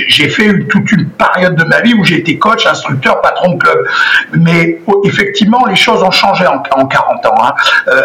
j'ai 0.08 0.28
fait 0.28 0.66
toute 0.68 0.90
une 0.92 1.08
période 1.10 1.54
de 1.54 1.64
ma 1.64 1.80
vie 1.80 1.94
où 1.94 2.04
j'ai 2.04 2.18
été 2.18 2.38
coach, 2.38 2.66
instructeur, 2.66 3.20
patron 3.20 3.54
de 3.54 3.58
club. 3.58 3.86
Mais 4.32 4.80
oh, 4.86 5.02
effectivement, 5.04 5.64
les 5.66 5.76
choses 5.76 6.02
ont 6.02 6.10
changé 6.10 6.46
en, 6.46 6.58
40 6.58 7.26
ans. 7.26 7.34
Hein. 7.42 7.54
Euh, 7.88 8.02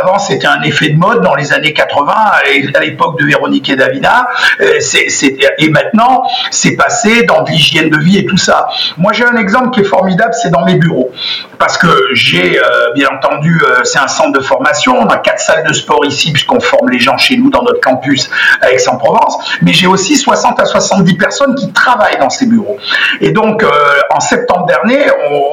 avant, 0.00 0.18
c'était 0.18 0.46
un 0.46 0.62
effet 0.62 0.90
de 0.90 0.98
mode 0.98 1.22
dans 1.22 1.34
les 1.34 1.52
années 1.52 1.72
80, 1.72 2.12
à 2.74 2.80
l'époque 2.80 3.18
de 3.18 3.26
Véronique 3.26 3.68
et 3.70 3.76
Davina. 3.76 4.28
Euh, 4.60 4.78
et 5.58 5.70
maintenant, 5.70 6.24
c'est 6.50 6.76
passé 6.76 7.24
dans 7.24 7.42
l'hygiène 7.44 7.90
de 7.90 7.98
vie 7.98 8.18
et 8.18 8.26
tout 8.26 8.36
ça. 8.36 8.68
Moi, 8.96 9.12
j'ai 9.12 9.24
un 9.24 9.36
exemple 9.36 9.70
qui 9.70 9.80
est 9.80 9.84
formidable, 9.84 10.32
c'est 10.40 10.50
dans 10.50 10.64
mes 10.64 10.76
bureaux. 10.76 11.12
Parce 11.58 11.76
que 11.76 11.88
j'ai, 12.12 12.58
euh, 12.58 12.92
bien 12.94 13.08
entendu, 13.08 13.60
c'est 13.84 13.98
un 13.98 14.08
centre 14.08 14.32
de 14.32 14.40
formation. 14.40 14.98
On 14.98 15.06
a 15.06 15.18
quatre 15.18 15.40
salles 15.40 15.66
de 15.66 15.72
sport 15.72 16.04
ici, 16.04 16.32
puisqu'on 16.32 16.60
forme 16.60 16.90
les 16.90 16.98
gens 16.98 17.16
chez 17.18 17.36
nous 17.36 17.50
dans 17.50 17.62
notre 17.62 17.80
campus 17.80 18.30
à 18.60 18.70
Aix-en-Provence. 18.72 19.58
Mais 19.62 19.72
j'ai 19.72 19.86
aussi 19.86 20.16
60 20.16 20.39
à 20.44 20.64
70 20.64 21.14
personnes 21.14 21.54
qui 21.54 21.72
travaillent 21.72 22.18
dans 22.18 22.30
ces 22.30 22.46
bureaux. 22.46 22.78
Et 23.20 23.30
donc, 23.32 23.62
euh, 23.62 23.68
en 24.10 24.20
septembre 24.20 24.66
dernier, 24.66 25.06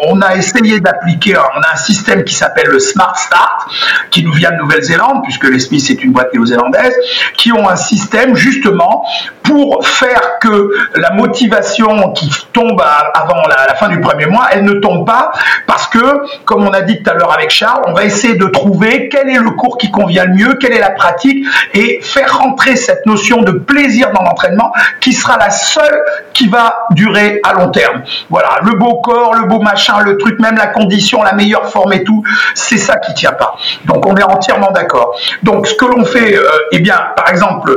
on, 0.08 0.22
a 0.22 0.36
essayé 0.36 0.80
d'appliquer, 0.80 1.38
on 1.38 1.62
a 1.62 1.74
un 1.74 1.78
système 1.78 2.24
qui 2.24 2.34
s'appelle 2.34 2.68
le 2.68 2.80
Smart 2.80 3.16
Start, 3.16 3.70
qui 4.12 4.24
nous 4.24 4.34
vient 4.34 4.52
de 4.52 4.58
Nouvelle-Zélande, 4.58 5.22
puisque 5.24 5.46
les 5.46 5.60
Smith 5.60 5.88
est 5.90 6.04
une 6.04 6.12
boîte 6.12 6.34
néo-zélandaise, 6.34 6.96
qui 7.38 7.52
ont 7.52 7.70
un 7.70 7.76
système 7.76 8.36
justement 8.36 9.06
pour 9.48 9.88
faire 9.88 10.40
que 10.40 10.72
la 10.96 11.12
motivation 11.12 12.12
qui 12.12 12.30
tombe 12.52 12.82
avant 13.14 13.42
la, 13.48 13.76
fin 13.76 13.88
du 13.88 14.00
premier 14.02 14.26
mois, 14.26 14.48
elle 14.52 14.64
ne 14.64 14.74
tombe 14.74 15.06
pas, 15.06 15.32
parce 15.66 15.88
que, 15.88 16.00
comme 16.44 16.66
on 16.66 16.72
a 16.72 16.82
dit 16.82 17.02
tout 17.02 17.10
à 17.10 17.14
l'heure 17.14 17.34
avec 17.34 17.50
Charles, 17.50 17.84
on 17.88 17.94
va 17.94 18.04
essayer 18.04 18.36
de 18.36 18.46
trouver 18.48 19.08
quel 19.10 19.30
est 19.30 19.40
le 19.40 19.52
cours 19.52 19.78
qui 19.78 19.90
convient 19.90 20.26
le 20.26 20.34
mieux, 20.34 20.56
quelle 20.56 20.74
est 20.74 20.80
la 20.80 20.90
pratique, 20.90 21.46
et 21.74 22.00
faire 22.02 22.38
rentrer 22.38 22.76
cette 22.76 23.06
notion 23.06 23.42
de 23.42 23.52
plaisir 23.52 24.12
dans 24.12 24.24
l'entraînement 24.24 24.74
qui 25.00 25.14
sera 25.14 25.38
la 25.38 25.50
seule 25.50 26.04
qui 26.34 26.48
va 26.48 26.88
durer 26.92 27.40
à 27.44 27.54
long 27.54 27.70
terme. 27.70 28.04
Voilà, 28.30 28.60
le 28.64 28.74
beau 28.74 28.96
corps, 29.02 29.34
le 29.36 29.48
beau 29.48 29.62
machin, 29.62 30.02
le 30.02 30.18
truc, 30.18 30.40
même 30.40 30.58
la 30.58 30.68
condition, 30.68 31.24
la 31.24 31.34
meilleure 31.34 31.70
forme 31.70 31.94
et 31.94 32.04
tout, 32.04 32.24
c'est 32.54 32.78
ça 32.78 32.98
qui 32.98 33.14
tient 33.14 33.32
pas. 33.32 33.56
Donc 33.86 34.06
on 34.06 34.16
est 34.16 34.24
entièrement 34.24 34.72
d'accord. 34.72 35.18
Donc 35.44 35.68
ce 35.68 35.76
que 35.76 35.86
l'on 35.86 36.04
fait, 36.04 36.36
euh, 36.36 36.48
eh 36.72 36.80
bien, 36.80 36.98
par 37.16 37.30
exemple, 37.30 37.72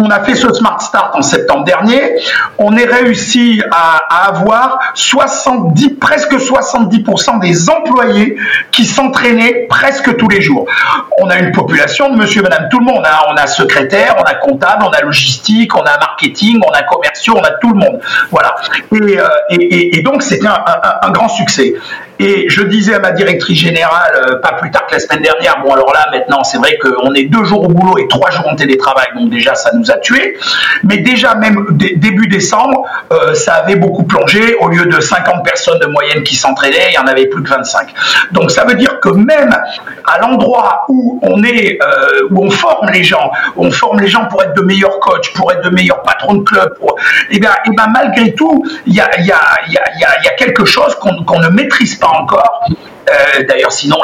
on 0.00 0.10
a 0.10 0.20
fait 0.20 0.34
ce 0.34 0.52
Smart 0.52 0.80
Start 0.80 1.14
en 1.14 1.22
septembre 1.22 1.64
dernier. 1.64 2.16
On 2.58 2.76
est 2.76 2.84
réussi 2.84 3.62
à, 3.70 4.28
avoir 4.28 4.78
70, 4.94 5.96
presque 6.00 6.34
70% 6.34 7.40
des 7.40 7.70
employés 7.70 8.36
qui 8.70 8.84
s'entraînaient 8.84 9.66
presque 9.68 10.16
tous 10.16 10.28
les 10.28 10.40
jours. 10.40 10.66
On 11.18 11.28
a 11.28 11.38
une 11.38 11.52
population 11.52 12.10
de 12.10 12.16
monsieur, 12.16 12.42
madame, 12.42 12.68
tout 12.70 12.78
le 12.78 12.86
monde. 12.86 13.04
On 13.30 13.36
a 13.36 13.46
secrétaire, 13.46 14.16
on 14.18 14.22
a 14.22 14.34
comptable, 14.34 14.84
on 14.84 14.90
a 14.90 15.00
logistique, 15.02 15.74
on 15.74 15.82
a 15.82 15.98
marketing, 15.98 16.60
on 16.66 16.72
a 16.72 16.82
commerciaux, 16.82 17.34
on 17.36 17.44
a 17.44 17.52
tout 17.52 17.72
le 17.72 17.78
monde. 17.78 18.00
Voilà. 18.30 18.54
Et, 18.92 19.18
euh, 19.18 20.02
donc, 20.02 20.22
c'était 20.22 20.48
un, 20.48 21.10
grand 21.10 21.28
succès. 21.28 21.74
Et 22.22 22.50
je 22.50 22.62
disais 22.62 22.92
à 22.92 22.98
ma 22.98 23.12
directrice 23.12 23.58
générale, 23.58 24.12
euh, 24.14 24.36
pas 24.40 24.52
plus 24.52 24.70
tard 24.70 24.86
que 24.86 24.92
la 24.92 25.00
semaine 25.00 25.22
dernière, 25.22 25.62
bon 25.64 25.72
alors 25.72 25.90
là 25.94 26.06
maintenant 26.12 26.44
c'est 26.44 26.58
vrai 26.58 26.76
qu'on 26.76 27.14
est 27.14 27.24
deux 27.24 27.44
jours 27.44 27.64
au 27.64 27.68
boulot 27.68 27.96
et 27.96 28.08
trois 28.08 28.30
jours 28.30 28.46
en 28.46 28.54
télétravail, 28.54 29.06
donc 29.16 29.30
déjà 29.30 29.54
ça 29.54 29.70
nous 29.72 29.90
a 29.90 29.96
tués. 29.96 30.36
Mais 30.84 30.98
déjà 30.98 31.34
même 31.34 31.66
début 31.70 32.28
décembre, 32.28 32.84
euh, 33.10 33.32
ça 33.32 33.54
avait 33.54 33.76
beaucoup 33.76 34.02
plongé. 34.02 34.54
Au 34.60 34.68
lieu 34.68 34.84
de 34.84 35.00
50 35.00 35.42
personnes 35.42 35.78
de 35.78 35.86
moyenne 35.86 36.22
qui 36.22 36.34
s'entraînaient, 36.34 36.90
il 36.90 36.94
y 36.94 36.98
en 36.98 37.06
avait 37.06 37.24
plus 37.24 37.42
de 37.42 37.48
25. 37.48 37.88
Donc 38.32 38.50
ça 38.50 38.66
veut 38.66 38.74
dire 38.74 39.00
que 39.00 39.08
même 39.08 39.56
à 40.04 40.18
l'endroit 40.18 40.84
où 40.90 41.20
on 41.22 41.42
est, 41.42 41.78
euh, 41.82 42.28
où 42.30 42.44
on 42.44 42.50
forme 42.50 42.90
les 42.92 43.02
gens, 43.02 43.30
où 43.56 43.64
on 43.64 43.70
forme 43.70 43.98
les 43.98 44.08
gens 44.08 44.26
pour 44.26 44.42
être 44.42 44.54
de 44.54 44.62
meilleurs 44.62 45.00
coachs, 45.00 45.32
pour 45.34 45.50
être 45.52 45.62
de 45.62 45.70
meilleurs 45.74 46.02
patrons 46.02 46.34
de 46.34 46.44
club, 46.44 46.74
et 47.30 47.36
eh 47.36 47.40
bien, 47.40 47.52
eh 47.64 47.70
ben 47.74 47.86
malgré 47.94 48.34
tout, 48.34 48.62
il 48.86 48.94
y 48.94 49.00
a, 49.00 49.08
quelque 50.36 50.66
chose 50.66 50.94
qu'on 50.96 51.40
ne 51.40 51.48
maîtrise 51.48 51.96
pas 51.96 52.09
encore. 52.12 52.64
Euh, 53.10 53.42
d'ailleurs, 53.48 53.72
sinon, 53.72 53.96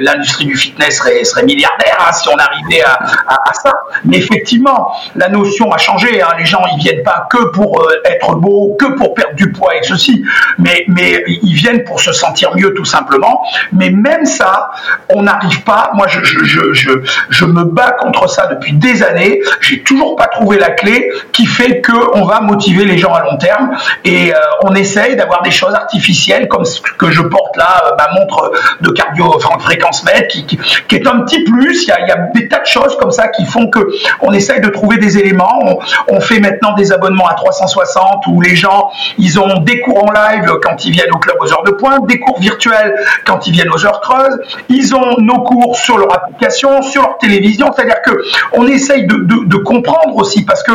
l'industrie 0.00 0.46
du 0.46 0.56
fitness 0.56 0.98
serait, 0.98 1.42
milliardaire 1.44 1.98
hein, 2.00 2.12
si 2.12 2.28
on 2.28 2.36
arrivait 2.36 2.82
à, 2.82 3.52
ça. 3.54 3.72
Mais 4.04 4.18
effectivement, 4.18 4.92
la 5.16 5.28
notion 5.28 5.72
a 5.72 5.78
changé. 5.78 6.22
Hein. 6.22 6.28
Les 6.38 6.44
gens, 6.44 6.62
ils 6.76 6.82
viennent 6.82 7.02
pas 7.02 7.26
que 7.30 7.50
pour 7.50 7.80
euh, 7.80 8.02
être 8.04 8.34
beaux, 8.36 8.76
que 8.78 8.86
pour 8.96 9.14
perdre 9.14 9.34
du 9.34 9.52
poids 9.52 9.76
et 9.76 9.82
ceci, 9.82 10.24
mais, 10.58 10.84
ils 10.88 11.54
viennent 11.54 11.84
pour 11.84 12.00
se 12.00 12.12
sentir 12.12 12.54
mieux, 12.56 12.74
tout 12.74 12.84
simplement. 12.84 13.44
Mais 13.72 13.90
même 13.90 14.24
ça, 14.24 14.70
on 15.08 15.22
n'arrive 15.22 15.62
pas. 15.62 15.90
Moi, 15.94 16.06
je, 16.08 17.44
me 17.44 17.64
bats 17.64 17.96
contre 18.00 18.28
ça 18.28 18.46
depuis 18.46 18.72
des 18.72 19.02
années. 19.02 19.40
J'ai 19.60 19.82
toujours 19.82 20.16
pas 20.16 20.26
trouvé 20.26 20.58
la 20.58 20.70
clé 20.70 21.10
qui 21.32 21.46
fait 21.46 21.80
que 21.80 21.92
on 22.14 22.24
va 22.24 22.40
motiver 22.40 22.84
les 22.84 22.98
gens 22.98 23.12
à 23.12 23.22
long 23.22 23.36
terme. 23.36 23.72
Et 24.04 24.32
euh, 24.32 24.38
on 24.62 24.74
essaye 24.74 25.16
d'avoir 25.16 25.42
des 25.42 25.50
choses 25.50 25.74
artificielles 25.74 26.48
comme 26.48 26.64
ce 26.64 26.80
que 26.80 27.10
je 27.10 27.22
porte 27.22 27.56
là, 27.56 27.94
ma 27.98 28.08
montre 28.18 28.51
de 28.80 28.90
cardio 28.90 29.38
fréquence 29.60 30.04
mètre 30.04 30.28
qui, 30.28 30.44
qui, 30.46 30.96
est 30.96 31.06
un 31.06 31.20
petit 31.20 31.42
plus. 31.44 31.84
Il 31.84 31.88
y, 31.88 31.92
a, 31.92 32.16
des 32.34 32.48
tas 32.48 32.60
de 32.60 32.66
choses 32.66 32.96
comme 32.98 33.10
ça 33.10 33.28
qui 33.28 33.44
font 33.46 33.68
que 33.68 33.80
on 34.20 34.32
essaye 34.32 34.60
de 34.60 34.68
trouver 34.68 34.98
des 34.98 35.18
éléments. 35.18 35.60
On, 36.08 36.20
fait 36.20 36.38
maintenant 36.38 36.74
des 36.74 36.92
abonnements 36.92 37.26
à 37.26 37.34
360 37.34 38.26
où 38.28 38.40
les 38.40 38.54
gens 38.54 38.90
ils 39.18 39.40
ont 39.40 39.58
des 39.60 39.80
cours 39.80 40.04
en 40.04 40.12
live 40.12 40.52
quand 40.62 40.84
ils 40.84 40.92
viennent 40.92 41.12
au 41.12 41.18
club 41.18 41.36
aux 41.40 41.52
heures 41.52 41.64
de 41.64 41.72
pointe, 41.72 42.06
des 42.06 42.20
cours 42.20 42.38
virtuels 42.38 42.94
quand 43.24 43.46
ils 43.48 43.52
viennent 43.52 43.70
aux 43.70 43.84
heures 43.84 44.00
creuses. 44.00 44.38
Ils 44.68 44.94
ont 44.94 45.16
nos 45.18 45.42
cours 45.42 45.76
sur 45.76 45.98
leur 45.98 46.14
application, 46.14 46.80
sur 46.82 47.02
leur 47.02 47.18
télévision. 47.18 47.72
C'est-à-dire 47.74 48.02
que 48.02 48.22
on 48.52 48.66
essaye 48.68 49.06
de, 49.06 49.16
de, 49.16 49.56
comprendre 49.56 50.16
aussi 50.16 50.44
parce 50.44 50.62
que 50.62 50.72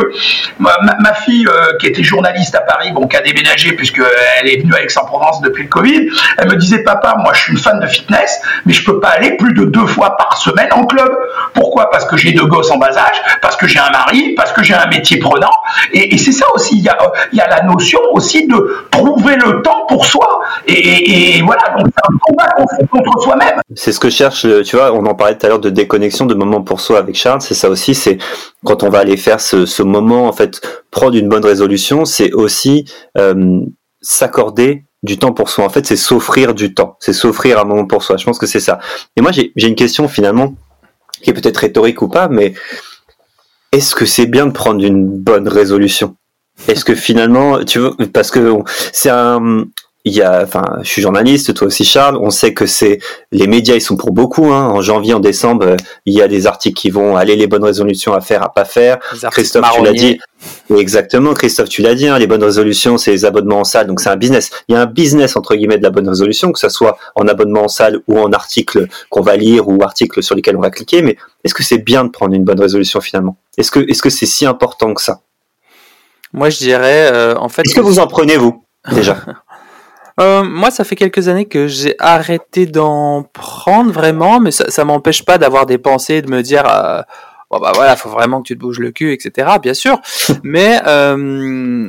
ma, 0.58 1.14
fille 1.14 1.46
euh, 1.46 1.76
qui 1.80 1.86
était 1.86 2.02
journaliste 2.02 2.54
à 2.54 2.60
Paris, 2.60 2.90
bon 2.92 3.06
qui 3.06 3.16
a 3.16 3.20
déménagé 3.20 3.72
puisque 3.72 4.00
elle 4.40 4.48
est 4.48 4.60
venue 4.60 4.74
à 4.74 4.82
Aix-en-Provence 4.82 5.40
depuis 5.40 5.64
le 5.64 5.68
Covid, 5.68 6.08
elle 6.38 6.48
me 6.48 6.56
disait 6.56 6.82
papa, 6.82 7.16
moi 7.18 7.32
je 7.34 7.42
suis 7.42 7.57
fan 7.58 7.80
de 7.80 7.86
fitness, 7.86 8.40
mais 8.66 8.72
je 8.72 8.84
peux 8.84 9.00
pas 9.00 9.08
aller 9.08 9.36
plus 9.36 9.54
de 9.54 9.64
deux 9.64 9.86
fois 9.86 10.16
par 10.16 10.36
semaine 10.36 10.68
en 10.72 10.84
club. 10.84 11.10
Pourquoi? 11.54 11.90
Parce 11.90 12.04
que 12.04 12.16
j'ai 12.16 12.32
deux 12.32 12.46
gosses 12.46 12.70
en 12.70 12.78
bas 12.78 12.96
âge, 12.96 13.22
parce 13.42 13.56
que 13.56 13.66
j'ai 13.66 13.78
un 13.78 13.90
mari, 13.90 14.34
parce 14.34 14.52
que 14.52 14.62
j'ai 14.62 14.74
un 14.74 14.86
métier 14.86 15.18
prenant. 15.18 15.50
Et, 15.92 16.16
c'est 16.18 16.32
ça 16.32 16.46
aussi. 16.54 16.76
Il 16.78 16.84
y, 16.84 17.40
a, 17.40 17.48
la 17.48 17.62
notion 17.62 18.00
aussi 18.12 18.46
de 18.46 18.86
trouver 18.90 19.36
le 19.36 19.62
temps 19.62 19.86
pour 19.88 20.04
soi. 20.04 20.40
Et, 20.66 21.40
voilà, 21.42 21.62
donc 21.76 21.86
c'est 21.94 22.04
un 22.04 22.16
combat 22.20 22.48
contre 22.90 23.22
soi-même. 23.22 23.60
C'est 23.74 23.92
ce 23.92 24.00
que 24.00 24.10
cherche, 24.10 24.46
tu 24.64 24.76
vois, 24.76 24.92
on 24.92 25.04
en 25.06 25.14
parlait 25.14 25.36
tout 25.36 25.46
à 25.46 25.48
l'heure 25.48 25.58
de 25.58 25.70
déconnexion, 25.70 26.26
de 26.26 26.34
moment 26.34 26.62
pour 26.62 26.80
soi 26.80 26.98
avec 26.98 27.14
Charles. 27.14 27.40
C'est 27.40 27.54
ça 27.54 27.68
aussi, 27.68 27.94
c'est 27.94 28.18
quand 28.64 28.82
on 28.82 28.88
va 28.88 28.98
aller 28.98 29.16
faire 29.16 29.40
ce, 29.40 29.66
ce 29.66 29.82
moment, 29.82 30.26
en 30.26 30.32
fait, 30.32 30.60
prendre 30.90 31.16
une 31.16 31.28
bonne 31.28 31.44
résolution, 31.44 32.04
c'est 32.04 32.32
aussi 32.32 32.84
euh, 33.16 33.60
s'accorder 34.00 34.84
du 35.02 35.18
temps 35.18 35.32
pour 35.32 35.48
soi. 35.48 35.64
En 35.64 35.68
fait, 35.68 35.86
c'est 35.86 35.96
s'offrir 35.96 36.54
du 36.54 36.74
temps, 36.74 36.96
c'est 37.00 37.12
s'offrir 37.12 37.58
un 37.58 37.64
moment 37.64 37.86
pour 37.86 38.02
soi. 38.02 38.16
Je 38.16 38.24
pense 38.24 38.38
que 38.38 38.46
c'est 38.46 38.60
ça. 38.60 38.78
Et 39.16 39.20
moi, 39.20 39.32
j'ai 39.32 39.52
une 39.56 39.74
question 39.74 40.08
finalement 40.08 40.54
qui 41.22 41.30
est 41.30 41.34
peut-être 41.34 41.58
rhétorique 41.58 42.02
ou 42.02 42.08
pas, 42.08 42.28
mais 42.28 42.54
est-ce 43.72 43.94
que 43.94 44.06
c'est 44.06 44.26
bien 44.26 44.46
de 44.46 44.52
prendre 44.52 44.84
une 44.84 45.06
bonne 45.06 45.48
résolution? 45.48 46.16
Est-ce 46.66 46.84
que 46.84 46.94
finalement, 46.94 47.64
tu 47.64 47.78
veux, 47.78 47.94
parce 48.12 48.30
que 48.30 48.58
c'est 48.92 49.10
un, 49.10 49.64
il 50.08 50.14
y 50.14 50.22
a, 50.22 50.42
enfin, 50.42 50.64
je 50.82 50.88
suis 50.88 51.02
journaliste, 51.02 51.54
toi 51.54 51.66
aussi 51.66 51.84
Charles. 51.84 52.16
On 52.20 52.30
sait 52.30 52.54
que 52.54 52.66
c'est 52.66 52.98
les 53.30 53.46
médias, 53.46 53.74
ils 53.74 53.80
sont 53.80 53.96
pour 53.96 54.12
beaucoup. 54.12 54.46
Hein. 54.52 54.66
En 54.68 54.80
janvier, 54.80 55.14
en 55.14 55.20
décembre, 55.20 55.66
euh, 55.66 55.76
il 56.06 56.14
y 56.14 56.22
a 56.22 56.28
des 56.28 56.46
articles 56.46 56.78
qui 56.78 56.90
vont 56.90 57.16
aller 57.16 57.36
les 57.36 57.46
bonnes 57.46 57.64
résolutions 57.64 58.14
à 58.14 58.20
faire, 58.20 58.42
à 58.42 58.52
pas 58.52 58.64
faire. 58.64 58.98
Christophe, 59.30 59.66
tu 59.74 59.82
l'as 59.82 59.92
dit. 59.92 60.18
Exactement, 60.74 61.34
Christophe, 61.34 61.68
tu 61.68 61.82
l'as 61.82 61.94
dit. 61.94 62.08
Hein, 62.08 62.18
les 62.18 62.26
bonnes 62.26 62.42
résolutions, 62.42 62.96
c'est 62.96 63.10
les 63.10 63.24
abonnements 63.24 63.60
en 63.60 63.64
salle, 63.64 63.86
donc 63.86 64.00
c'est 64.00 64.08
un 64.08 64.16
business. 64.16 64.50
Il 64.68 64.74
y 64.74 64.76
a 64.76 64.80
un 64.80 64.86
business 64.86 65.36
entre 65.36 65.54
guillemets 65.54 65.78
de 65.78 65.82
la 65.82 65.90
bonne 65.90 66.08
résolution, 66.08 66.52
que 66.52 66.58
ce 66.58 66.68
soit 66.68 66.98
en 67.14 67.28
abonnement 67.28 67.64
en 67.64 67.68
salle 67.68 68.00
ou 68.08 68.18
en 68.18 68.32
article 68.32 68.86
qu'on 69.10 69.20
va 69.20 69.36
lire 69.36 69.68
ou 69.68 69.82
article 69.82 70.22
sur 70.22 70.34
lesquels 70.34 70.56
on 70.56 70.60
va 70.60 70.70
cliquer. 70.70 71.02
Mais 71.02 71.16
est-ce 71.44 71.54
que 71.54 71.62
c'est 71.62 71.78
bien 71.78 72.04
de 72.04 72.10
prendre 72.10 72.34
une 72.34 72.44
bonne 72.44 72.60
résolution 72.60 73.00
finalement? 73.00 73.36
Est-ce 73.56 73.70
que 73.70 73.80
est-ce 73.80 74.02
que 74.02 74.10
c'est 74.10 74.26
si 74.26 74.46
important 74.46 74.94
que 74.94 75.02
ça? 75.02 75.20
Moi, 76.32 76.50
je 76.50 76.58
dirais, 76.58 77.10
euh, 77.12 77.34
en 77.36 77.48
fait. 77.48 77.62
Est-ce 77.62 77.74
que 77.74 77.80
vous 77.80 77.98
en 77.98 78.06
prenez 78.06 78.36
vous 78.36 78.64
déjà? 78.92 79.18
Euh, 80.20 80.42
moi, 80.42 80.70
ça 80.70 80.84
fait 80.84 80.96
quelques 80.96 81.28
années 81.28 81.46
que 81.46 81.66
j'ai 81.66 81.94
arrêté 81.98 82.66
d'en 82.66 83.22
prendre 83.22 83.92
vraiment, 83.92 84.40
mais 84.40 84.50
ça, 84.50 84.70
ça 84.70 84.84
m'empêche 84.84 85.24
pas 85.24 85.38
d'avoir 85.38 85.66
des 85.66 85.78
pensées, 85.78 86.22
de 86.22 86.30
me 86.30 86.42
dire, 86.42 86.64
euh, 86.66 87.02
bon 87.50 87.58
bah 87.60 87.72
voilà, 87.74 87.94
faut 87.96 88.08
vraiment 88.08 88.42
que 88.42 88.48
tu 88.48 88.54
te 88.54 88.60
bouges 88.60 88.80
le 88.80 88.90
cul, 88.90 89.12
etc. 89.12 89.48
Bien 89.62 89.74
sûr, 89.74 90.00
mais 90.42 90.80
euh, 90.86 91.86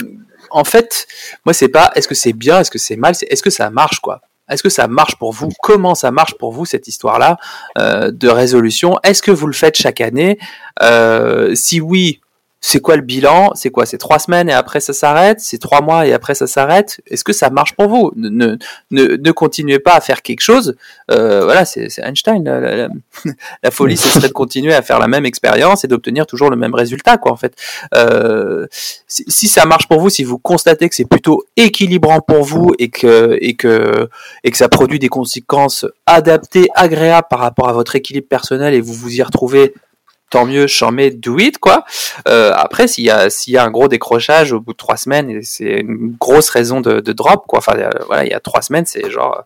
en 0.52 0.63
fait, 0.63 1.08
moi 1.46 1.54
c'est 1.54 1.70
pas, 1.70 1.92
est-ce 1.96 2.08
que 2.08 2.15
c'est 2.15 2.34
bien, 2.34 2.60
est-ce 2.60 2.72
que 2.72 2.78
c'est 2.80 2.96
mal, 2.98 3.15
c'est 3.15 3.26
est-ce 3.32 3.44
que 3.44 3.50
ça 3.50 3.70
marche 3.70 4.00
quoi? 4.00 4.22
Est-ce 4.50 4.63
que 4.63 4.70
ça 4.70 4.88
marche 4.88 5.15
pour 5.18 5.32
vous? 5.32 5.50
Comment 5.62 5.94
ça 5.94 6.10
marche 6.10 6.36
pour 6.36 6.52
vous 6.52 6.65
cette 6.65 6.88
histoire-là 6.88 7.38
euh, 7.78 8.10
de 8.12 8.28
résolution? 8.28 8.98
Est-ce 9.04 9.22
que 9.22 9.30
vous 9.32 9.46
le 9.46 9.54
faites 9.54 9.76
chaque 9.78 10.02
année? 10.02 10.39
Euh, 10.82 11.54
Si 11.54 11.80
oui, 11.80 12.20
c'est 12.62 12.82
quoi 12.82 12.98
le 12.98 13.02
bilan? 13.02 13.52
C'est 13.56 13.69
quoi? 13.69 13.86
C'est 13.86 13.98
trois 13.98 14.19
semaines 14.19 14.50
et 14.50 14.54
après 14.54 14.82
ça 14.82 14.91
s'arrête? 14.91 15.39
C'est 15.39 15.60
trois 15.60 15.82
mois 15.82 16.06
et 16.06 16.13
après 16.13 16.36
ça 16.36 16.45
s'arrête? 16.45 17.00
Est-ce 17.08 17.24
que 17.24 17.32
ça 17.32 17.50
marche 17.50 17.74
pour 17.74 17.88
vous? 17.88 18.12
Ne, 18.17 18.58
ne, 18.91 19.15
ne, 19.15 19.32
continuez 19.32 19.80
pas 19.80 19.93
à 19.93 20.02
faire 20.02 20.22
quelque 20.22 20.41
chose. 20.41 20.76
Euh, 21.10 21.45
voilà, 21.45 21.63
c'est 21.63 21.88
Einstein. 22.00 22.43
La, 22.43 22.89
la, 23.63 23.72
folie, 23.72 23.95
ce 23.95 24.10
serait 24.10 24.28
de 24.28 24.34
continuer 24.34 24.74
à 24.74 24.82
faire 24.82 25.00
la 25.00 25.08
même 25.08 25.26
expérience 25.26 25.86
et 25.86 25.88
d'obtenir 25.88 26.26
toujours 26.26 26.50
le 26.50 26.58
même 26.58 26.76
résultat, 26.76 27.17
quoi. 27.17 27.32
En 27.32 27.38
fait, 27.38 27.54
euh, 27.95 28.67
si, 29.08 29.24
si, 29.28 29.48
ça 29.48 29.65
marche 29.65 29.88
pour 29.88 30.02
vous, 30.02 30.10
si 30.10 30.26
vous 30.26 30.38
constatez 30.38 30.89
que 30.89 30.95
c'est 30.95 31.06
plutôt 31.06 31.45
équilibrant 31.56 32.19
pour 32.19 32.43
vous 32.43 32.74
et 32.78 32.89
que 32.89 33.38
et 33.39 33.56
que 33.56 34.10
et 34.43 34.52
que 34.52 34.58
ça 34.58 34.67
produit 34.67 35.00
des 35.00 35.10
conséquences 35.10 35.86
adaptées, 36.06 36.67
agréables 36.76 37.28
par 37.30 37.39
rapport 37.39 37.69
à 37.69 37.74
votre 37.74 37.95
équilibre 37.95 38.28
personnel 38.28 38.74
et 38.74 38.82
vous 38.82 38.93
vous 38.93 39.15
y 39.15 39.24
retrouvez 39.24 39.74
tant 40.30 40.46
mieux, 40.46 40.68
j'en 40.68 40.92
mets 40.92 41.12
do 41.12 41.38
it 41.39 41.58
quoi. 41.58 41.86
Euh, 42.28 42.52
après, 42.56 42.88
s'il 42.88 43.04
y 43.04 43.10
a 43.10 43.30
s'il 43.30 43.54
y 43.54 43.58
a 43.58 43.63
un 43.63 43.72
gros 43.72 43.88
décrochage 43.88 44.52
au 44.54 44.60
bout 44.60 44.74
de 44.74 44.78
trois 44.78 44.98
semaines, 44.98 45.42
c'est 45.44 45.80
une 45.80 46.15
grosse 46.20 46.50
raison 46.50 46.82
de, 46.82 47.00
de 47.00 47.13
drop 47.13 47.46
quoi. 47.48 47.60
Enfin 47.60 47.78
euh, 47.78 47.89
voilà, 48.08 48.26
il 48.26 48.32
y 48.32 48.34
a 48.34 48.39
trois 48.39 48.62
semaines, 48.62 48.86
c'est 48.86 49.10
genre 49.10 49.46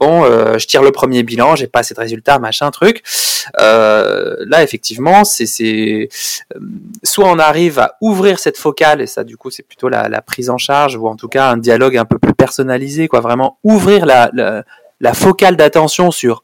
bon, 0.00 0.24
euh, 0.24 0.58
je 0.58 0.66
tire 0.66 0.82
le 0.82 0.92
premier 0.92 1.22
bilan, 1.22 1.56
j'ai 1.56 1.66
pas 1.66 1.80
assez 1.80 1.94
de 1.94 2.00
résultats, 2.00 2.38
machin 2.38 2.70
truc. 2.70 3.02
Euh, 3.60 4.36
là, 4.46 4.62
effectivement, 4.62 5.24
c'est 5.24 5.46
c'est 5.46 6.08
euh, 6.54 6.60
soit 7.02 7.26
on 7.26 7.38
arrive 7.38 7.78
à 7.78 7.96
ouvrir 8.00 8.38
cette 8.38 8.58
focale 8.58 9.00
et 9.00 9.06
ça, 9.06 9.24
du 9.24 9.36
coup, 9.36 9.50
c'est 9.50 9.62
plutôt 9.62 9.88
la, 9.88 10.08
la, 10.08 10.22
prise 10.22 10.50
en 10.50 10.58
charge 10.58 10.96
ou 10.96 11.06
en 11.06 11.16
tout 11.16 11.28
cas 11.28 11.50
un 11.50 11.56
dialogue 11.56 11.96
un 11.96 12.04
peu 12.04 12.18
plus 12.18 12.34
personnalisé, 12.34 13.08
quoi. 13.08 13.20
Vraiment 13.20 13.58
ouvrir 13.64 14.06
la, 14.06 14.30
la 15.00 15.14
focale 15.14 15.56
d'attention 15.56 16.10
sur 16.10 16.42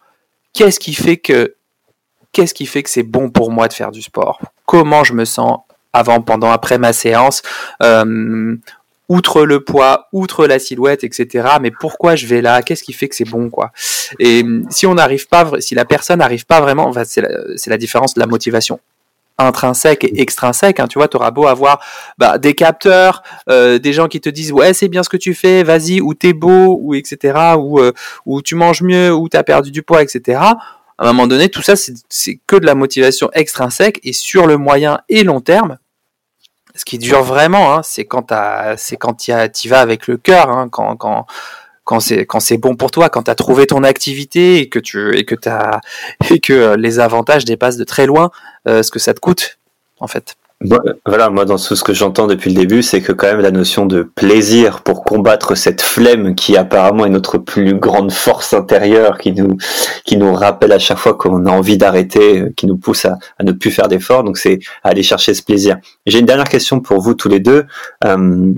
qu'est-ce 0.52 0.80
qui 0.80 0.94
fait 0.94 1.16
que 1.16 1.54
qu'est-ce 2.32 2.54
qui 2.54 2.66
fait 2.66 2.82
que 2.82 2.90
c'est 2.90 3.02
bon 3.02 3.30
pour 3.30 3.50
moi 3.50 3.68
de 3.68 3.72
faire 3.72 3.90
du 3.90 4.02
sport? 4.02 4.40
Comment 4.66 5.04
je 5.04 5.12
me 5.12 5.24
sens 5.24 5.60
avant, 5.92 6.20
pendant, 6.20 6.50
après 6.50 6.78
ma 6.78 6.92
séance? 6.92 7.42
Euh, 7.82 8.56
outre 9.08 9.44
le 9.44 9.64
poids, 9.64 10.08
outre 10.12 10.46
la 10.46 10.60
silhouette, 10.60 11.02
etc. 11.02 11.48
Mais 11.60 11.72
pourquoi 11.72 12.14
je 12.14 12.26
vais 12.26 12.40
là? 12.40 12.62
Qu'est-ce 12.62 12.84
qui 12.84 12.92
fait 12.92 13.08
que 13.08 13.16
c'est 13.16 13.28
bon, 13.28 13.50
quoi? 13.50 13.72
Et 14.20 14.44
si 14.70 14.86
on 14.86 14.94
n'arrive 14.94 15.26
pas, 15.26 15.50
si 15.58 15.74
la 15.74 15.84
personne 15.84 16.20
n'arrive 16.20 16.46
pas 16.46 16.60
vraiment, 16.60 16.92
c'est 17.04 17.20
la, 17.20 17.28
la, 17.66 17.76
différence 17.76 18.14
de 18.14 18.20
la 18.20 18.26
motivation 18.26 18.78
intrinsèque 19.36 20.04
et 20.04 20.20
extrinsèque. 20.20 20.78
Hein, 20.78 20.86
tu 20.86 20.98
vois, 20.98 21.08
tu 21.08 21.16
auras 21.16 21.32
beau 21.32 21.48
avoir 21.48 21.82
bah, 22.18 22.38
des 22.38 22.54
capteurs, 22.54 23.22
euh, 23.48 23.78
des 23.78 23.92
gens 23.92 24.06
qui 24.06 24.20
te 24.20 24.28
disent 24.28 24.52
ouais 24.52 24.74
c'est 24.74 24.88
bien 24.88 25.02
ce 25.02 25.08
que 25.08 25.16
tu 25.16 25.34
fais, 25.34 25.64
vas-y, 25.64 26.00
ou 26.00 26.14
t'es 26.14 26.32
beau, 26.32 26.78
ou 26.80 26.94
etc. 26.94 27.54
Ou 27.58 27.80
euh, 27.80 27.92
ou 28.26 28.42
tu 28.42 28.54
manges 28.54 28.82
mieux, 28.82 29.12
ou 29.12 29.28
t'as 29.28 29.42
perdu 29.42 29.70
du 29.70 29.82
poids, 29.82 30.02
etc 30.02 30.40
à 31.00 31.08
un 31.08 31.12
moment 31.14 31.26
donné, 31.26 31.48
tout 31.48 31.62
ça, 31.62 31.74
c'est 31.76 32.40
que 32.46 32.56
de 32.56 32.66
la 32.66 32.74
motivation 32.74 33.30
extrinsèque 33.32 34.00
et 34.02 34.12
sur 34.12 34.46
le 34.46 34.58
moyen 34.58 35.00
et 35.08 35.24
long 35.24 35.40
terme, 35.40 35.78
ce 36.74 36.84
qui 36.84 36.98
dure 36.98 37.22
vraiment, 37.22 37.74
hein, 37.74 37.80
c'est 37.82 38.04
quand 38.04 38.32
c'est 38.76 38.96
quand 38.96 39.14
tu 39.14 39.68
vas 39.68 39.80
avec 39.80 40.06
le 40.06 40.18
cœur, 40.18 40.50
hein, 40.50 40.68
quand, 40.70 40.96
quand, 40.96 41.26
quand 41.84 42.00
c'est 42.00 42.58
bon 42.58 42.76
pour 42.76 42.90
toi, 42.90 43.08
quand 43.08 43.24
tu 43.24 43.30
as 43.30 43.34
trouvé 43.34 43.66
ton 43.66 43.82
activité 43.82 44.58
et 44.58 44.68
que 44.68 44.78
tu 44.78 45.16
et 45.16 45.24
que 45.24 45.34
as, 45.48 45.80
et 46.30 46.38
que 46.38 46.76
les 46.76 47.00
avantages 47.00 47.46
dépassent 47.46 47.78
de 47.78 47.84
très 47.84 48.04
loin 48.06 48.30
euh, 48.68 48.82
ce 48.82 48.90
que 48.90 48.98
ça 48.98 49.14
te 49.14 49.20
coûte 49.20 49.58
en 50.00 50.06
fait 50.06 50.36
voilà, 50.62 51.30
moi 51.30 51.46
dans 51.46 51.56
tout 51.56 51.74
ce 51.74 51.82
que 51.82 51.94
j'entends 51.94 52.26
depuis 52.26 52.50
le 52.50 52.56
début, 52.60 52.82
c'est 52.82 53.00
que 53.00 53.12
quand 53.12 53.28
même 53.28 53.40
la 53.40 53.50
notion 53.50 53.86
de 53.86 54.02
plaisir 54.02 54.82
pour 54.82 55.04
combattre 55.04 55.54
cette 55.54 55.80
flemme 55.80 56.34
qui 56.34 56.54
apparemment 56.54 57.06
est 57.06 57.10
notre 57.10 57.38
plus 57.38 57.74
grande 57.74 58.12
force 58.12 58.52
intérieure, 58.52 59.16
qui 59.16 59.32
nous 59.32 59.56
qui 60.04 60.18
nous 60.18 60.34
rappelle 60.34 60.72
à 60.72 60.78
chaque 60.78 60.98
fois 60.98 61.14
qu'on 61.14 61.46
a 61.46 61.50
envie 61.50 61.78
d'arrêter, 61.78 62.52
qui 62.58 62.66
nous 62.66 62.76
pousse 62.76 63.06
à, 63.06 63.18
à 63.38 63.44
ne 63.44 63.52
plus 63.52 63.70
faire 63.70 63.88
d'efforts. 63.88 64.22
Donc 64.22 64.36
c'est 64.36 64.58
aller 64.84 65.02
chercher 65.02 65.32
ce 65.32 65.42
plaisir. 65.42 65.78
J'ai 66.04 66.18
une 66.18 66.26
dernière 66.26 66.48
question 66.48 66.80
pour 66.80 67.00
vous 67.00 67.14
tous 67.14 67.30
les 67.30 67.40
deux. 67.40 67.64
Euh, 68.04 68.52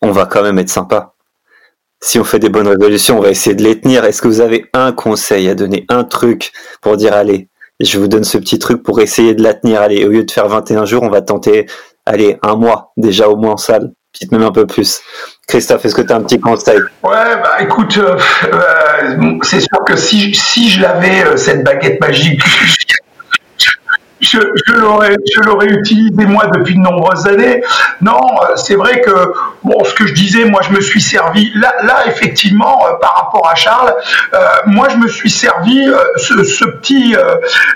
on 0.00 0.12
va 0.12 0.24
quand 0.24 0.42
même 0.42 0.58
être 0.58 0.70
sympa. 0.70 1.12
Si 2.00 2.18
on 2.18 2.24
fait 2.24 2.38
des 2.38 2.50
bonnes 2.50 2.68
résolutions, 2.68 3.18
on 3.18 3.22
va 3.22 3.30
essayer 3.30 3.56
de 3.56 3.62
les 3.62 3.80
tenir. 3.80 4.04
Est-ce 4.04 4.20
que 4.20 4.28
vous 4.28 4.40
avez 4.40 4.66
un 4.74 4.92
conseil 4.92 5.48
à 5.48 5.54
donner, 5.54 5.86
un 5.88 6.04
truc 6.04 6.52
pour 6.82 6.96
dire 6.96 7.14
allez, 7.14 7.48
je 7.80 7.98
vous 7.98 8.08
donne 8.08 8.24
ce 8.24 8.38
petit 8.38 8.58
truc 8.58 8.82
pour 8.82 9.00
essayer 9.00 9.34
de 9.34 9.42
la 9.42 9.54
tenir. 9.54 9.80
Allez, 9.80 10.04
au 10.04 10.10
lieu 10.10 10.24
de 10.24 10.30
faire 10.30 10.48
21 10.48 10.84
jours, 10.84 11.02
on 11.02 11.10
va 11.10 11.22
tenter, 11.22 11.66
allez, 12.06 12.38
un 12.42 12.56
mois 12.56 12.92
déjà 12.96 13.28
au 13.28 13.36
moins 13.36 13.52
en 13.52 13.56
salle, 13.56 13.92
peut-être 14.12 14.32
même 14.32 14.42
un 14.42 14.52
peu 14.52 14.66
plus. 14.66 15.00
Christophe, 15.46 15.84
est-ce 15.84 15.94
que 15.94 16.02
tu 16.02 16.12
as 16.12 16.16
un 16.16 16.22
petit 16.22 16.40
conseil? 16.40 16.78
Ouais, 17.02 17.36
bah 17.42 17.56
écoute, 17.60 17.98
euh, 17.98 18.16
euh, 18.52 19.38
c'est 19.42 19.60
sûr 19.60 19.84
que 19.86 19.96
si, 19.96 20.34
si 20.34 20.70
je 20.70 20.80
l'avais, 20.80 21.24
euh, 21.24 21.36
cette 21.36 21.64
baguette 21.64 22.00
magique, 22.00 22.40
je, 24.24 24.38
je 24.66 24.72
l'aurais, 24.74 25.66
utilisé 25.66 26.26
moi 26.26 26.46
depuis 26.52 26.74
de 26.74 26.80
nombreuses 26.80 27.26
années. 27.26 27.62
Non, 28.00 28.20
euh, 28.42 28.56
c'est 28.56 28.74
vrai 28.74 29.00
que 29.00 29.10
ce 29.84 29.94
que 29.94 30.06
je 30.06 30.14
disais, 30.14 30.44
moi, 30.44 30.60
je 30.62 30.70
me 30.72 30.80
suis 30.80 31.00
servi. 31.00 31.50
Là, 31.54 31.72
là, 31.82 32.06
effectivement, 32.06 32.86
euh, 32.86 32.94
par 33.00 33.14
rapport 33.16 33.48
à 33.48 33.54
Charles, 33.54 33.94
euh, 34.34 34.38
moi, 34.66 34.88
je 34.90 34.96
me 34.96 35.08
suis 35.08 35.30
servi 35.30 35.88
euh, 35.88 35.96
ce, 36.16 36.64
petit, 36.64 37.14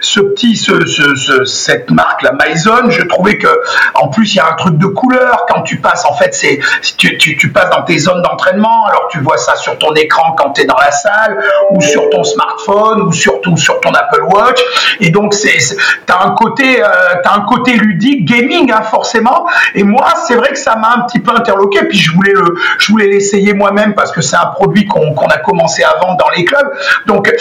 ce 0.00 0.20
petit, 0.20 0.56
ce, 0.56 0.86
ce, 0.86 1.44
cette 1.44 1.90
marque, 1.90 2.22
la 2.22 2.32
Maison. 2.32 2.90
Je 2.90 3.02
trouvais 3.02 3.38
que, 3.38 3.48
en 3.94 4.08
plus, 4.08 4.34
il 4.34 4.36
y 4.36 4.40
a 4.40 4.48
un 4.48 4.54
truc 4.54 4.78
de 4.78 4.86
couleur 4.86 5.46
quand 5.48 5.62
tu 5.62 5.78
passes. 5.78 6.04
En 6.04 6.14
fait, 6.14 6.34
c'est 6.34 6.60
tu 6.96 7.52
passes 7.52 7.70
dans 7.70 7.82
tes 7.82 7.98
zones 7.98 8.22
d'entraînement. 8.22 8.86
Alors, 8.88 9.08
tu 9.10 9.20
vois 9.20 9.38
ça 9.38 9.56
sur 9.56 9.78
ton 9.78 9.94
écran 9.94 10.34
quand 10.36 10.50
tu 10.52 10.62
es 10.62 10.64
dans 10.64 10.78
la 10.78 10.90
salle, 10.90 11.42
ou 11.70 11.80
sur 11.80 12.10
ton 12.10 12.24
smartphone, 12.24 13.02
ou 13.02 13.12
surtout 13.12 13.56
sur 13.56 13.80
ton 13.80 13.92
Apple 13.92 14.22
Watch. 14.22 14.60
Et 15.00 15.10
donc, 15.10 15.34
c'est, 15.34 15.58
t'as 16.06 16.24
un 16.24 16.30
côté, 16.38 16.82
euh, 16.82 16.86
t'as 17.24 17.34
un 17.34 17.40
côté 17.40 17.72
ludique, 17.72 18.24
gaming, 18.24 18.72
hein, 18.72 18.82
forcément. 18.82 19.46
Et 19.74 19.82
moi, 19.82 20.06
c'est 20.26 20.36
vrai 20.36 20.50
que 20.50 20.58
ça 20.58 20.76
m'a 20.76 20.94
un 20.96 21.00
petit 21.02 21.18
peu 21.18 21.32
interloqué. 21.34 21.80
Puis 21.84 21.98
je 21.98 22.12
voulais 22.12 22.32
je 22.78 22.92
voulais 22.92 23.08
l'essayer 23.08 23.52
moi-même 23.54 23.94
parce 23.94 24.12
que 24.12 24.20
c'est 24.20 24.36
un 24.36 24.46
produit 24.46 24.86
qu'on 24.86 25.14
a 25.14 25.38
commencé 25.38 25.82
à 25.82 25.94
vendre 26.00 26.16
dans 26.16 26.30
les 26.36 26.44
clubs. 26.44 26.70
Donc, 27.06 27.28
euh, 27.28 27.32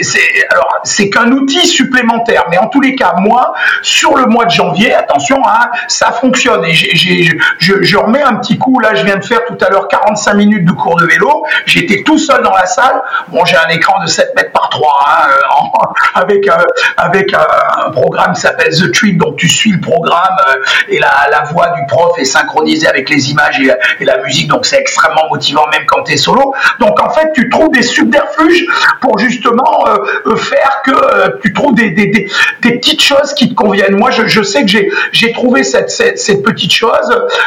c'est 0.00 0.20
alors 0.50 0.68
c'est 0.82 1.08
qu'un 1.08 1.30
outil 1.30 1.66
supplémentaire. 1.66 2.44
Mais 2.50 2.58
en 2.58 2.66
tous 2.66 2.80
les 2.80 2.94
cas, 2.96 3.14
moi, 3.18 3.54
sur 3.82 4.16
le 4.16 4.26
mois 4.26 4.46
de 4.46 4.50
janvier, 4.50 4.92
attention, 4.92 5.40
hein, 5.46 5.70
ça 5.86 6.10
fonctionne. 6.10 6.64
Et 6.64 6.74
je, 6.74 7.96
remets 7.96 8.22
un 8.22 8.34
petit 8.36 8.58
coup. 8.58 8.80
Là, 8.80 8.94
je 8.94 9.04
viens 9.04 9.16
de 9.16 9.24
faire 9.24 9.44
tout 9.46 9.58
à 9.64 9.70
l'heure 9.70 9.86
45 9.86 10.34
minutes 10.34 10.64
de 10.64 10.72
cours 10.72 10.96
de 10.96 11.06
vélo. 11.06 11.44
J'étais 11.66 12.02
tout 12.02 12.18
seul 12.18 12.42
dans 12.42 12.54
la 12.54 12.66
salle. 12.66 13.00
Bon, 13.28 13.44
j'ai 13.44 13.56
un 13.56 13.68
écran 13.68 14.02
de 14.02 14.08
7 14.08 14.34
mètres 14.34 14.52
par 14.52 14.68
3 14.70 15.04
hein, 15.06 15.30
en, 15.56 15.72
avec 16.20 16.48
euh, 16.48 16.56
avec 16.96 17.32
un 17.34 17.90
programme 17.90 18.31
s'appelle 18.34 18.72
The 18.72 18.90
Tweet, 18.92 19.18
donc 19.18 19.36
tu 19.36 19.48
suis 19.48 19.72
le 19.72 19.80
programme 19.80 20.36
euh, 20.48 20.56
et 20.88 20.98
la, 20.98 21.44
voix 21.52 21.70
du 21.70 21.86
prof 21.86 22.12
est 22.18 22.24
synchronisée 22.24 22.88
avec 22.88 23.08
les 23.10 23.30
images 23.30 23.60
et, 23.60 24.04
la 24.04 24.18
musique, 24.22 24.48
donc 24.48 24.66
c'est 24.66 24.78
extrêmement 24.78 25.28
motivant 25.30 25.66
même 25.70 25.84
quand 25.86 26.02
tu 26.04 26.12
es 26.12 26.16
solo. 26.16 26.54
Donc 26.80 27.00
en 27.00 27.10
fait, 27.10 27.32
tu 27.34 27.48
trouves 27.48 27.70
des 27.70 27.82
subterfuges 27.82 28.66
pour 29.00 29.18
justement 29.18 29.86
euh, 29.86 29.96
euh 30.26 30.36
faire 30.36 30.82
que 30.84 31.40
tu 31.42 31.52
trouves 31.52 31.74
des, 31.74 31.90
des, 31.90 32.06
des, 32.06 32.28
des, 32.62 32.78
petites 32.78 33.02
choses 33.02 33.34
qui 33.34 33.48
te 33.48 33.54
conviennent. 33.54 33.96
Moi, 33.96 34.10
je, 34.10 34.26
je 34.26 34.42
sais 34.42 34.64
que 34.64 34.70
j'ai 35.12 35.32
trouvé 35.32 35.62
cette, 35.62 35.90
cette, 35.90 36.18
cette, 36.18 36.42
petite 36.42 36.72
chose. 36.72 36.90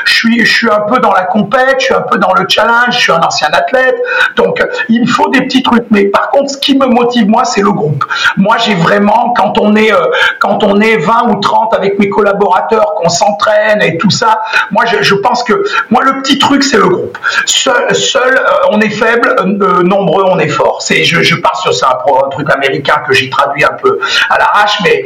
Je 0.06 0.14
suis, 0.14 0.46
je 0.46 0.52
suis 0.52 0.70
un 0.70 0.82
peu 0.82 1.00
dans 1.00 1.12
la 1.12 1.24
compète, 1.24 1.76
je 1.80 1.86
suis 1.86 1.94
un 1.94 2.02
peu 2.02 2.18
dans 2.18 2.34
le 2.34 2.46
challenge, 2.48 2.96
je 2.96 3.00
suis 3.00 3.12
un 3.12 3.22
ancien 3.22 3.50
athlète, 3.52 3.96
donc 4.36 4.64
il 4.90 5.02
me 5.02 5.08
faut 5.08 5.30
des 5.30 5.42
petits 5.42 5.64
trucs. 5.64 5.86
Mais 5.92 6.06
par 6.06 6.30
contre, 6.30 6.52
ce 6.52 6.58
qui 6.58 6.78
me 6.78 6.86
motive 6.86 7.28
moi, 7.28 7.44
c'est 7.44 7.62
le 7.62 7.72
groupe. 7.72 8.04
Moi, 8.38 8.58
j'ai 8.66 8.76
vraiment 8.76 9.34
quand 9.36 9.60
on 9.60 9.76
est 9.76 9.92
quand 10.40 10.64
on 10.64 10.75
on 10.76 10.82
est 10.82 10.98
20 10.98 11.30
ou 11.30 11.40
30 11.40 11.74
avec 11.74 11.98
mes 12.00 12.10
collaborateurs, 12.10 12.96
qu'on 12.96 13.10
s'entraîne 13.10 13.82
et 13.82 13.98
tout 13.98 14.10
ça. 14.10 14.42
Moi, 14.72 14.84
je, 14.86 15.16
pense 15.16 15.44
que 15.44 15.64
moi, 15.90 16.04
le 16.04 16.22
petit 16.22 16.38
truc, 16.38 16.64
c'est 16.64 16.78
le 16.78 16.88
groupe. 16.88 17.18
Seul, 17.46 17.96
seul 17.96 18.42
on 18.72 18.80
est 18.82 18.90
faible, 18.90 19.36
nombreux, 19.84 20.26
on 20.28 20.40
est 20.40 20.50
fort. 20.50 20.82
C'est, 20.82 21.04
je, 21.04 21.36
pars 21.36 21.60
sur 21.62 21.74
ça, 21.74 22.00
un, 22.26 22.30
truc 22.30 22.50
américain 22.50 23.02
que 23.08 23.14
j'ai 23.14 23.30
traduit 23.30 23.64
un 23.64 23.76
peu 23.82 24.00
à 24.30 24.38
l'arrache, 24.38 24.80
mais, 24.84 25.06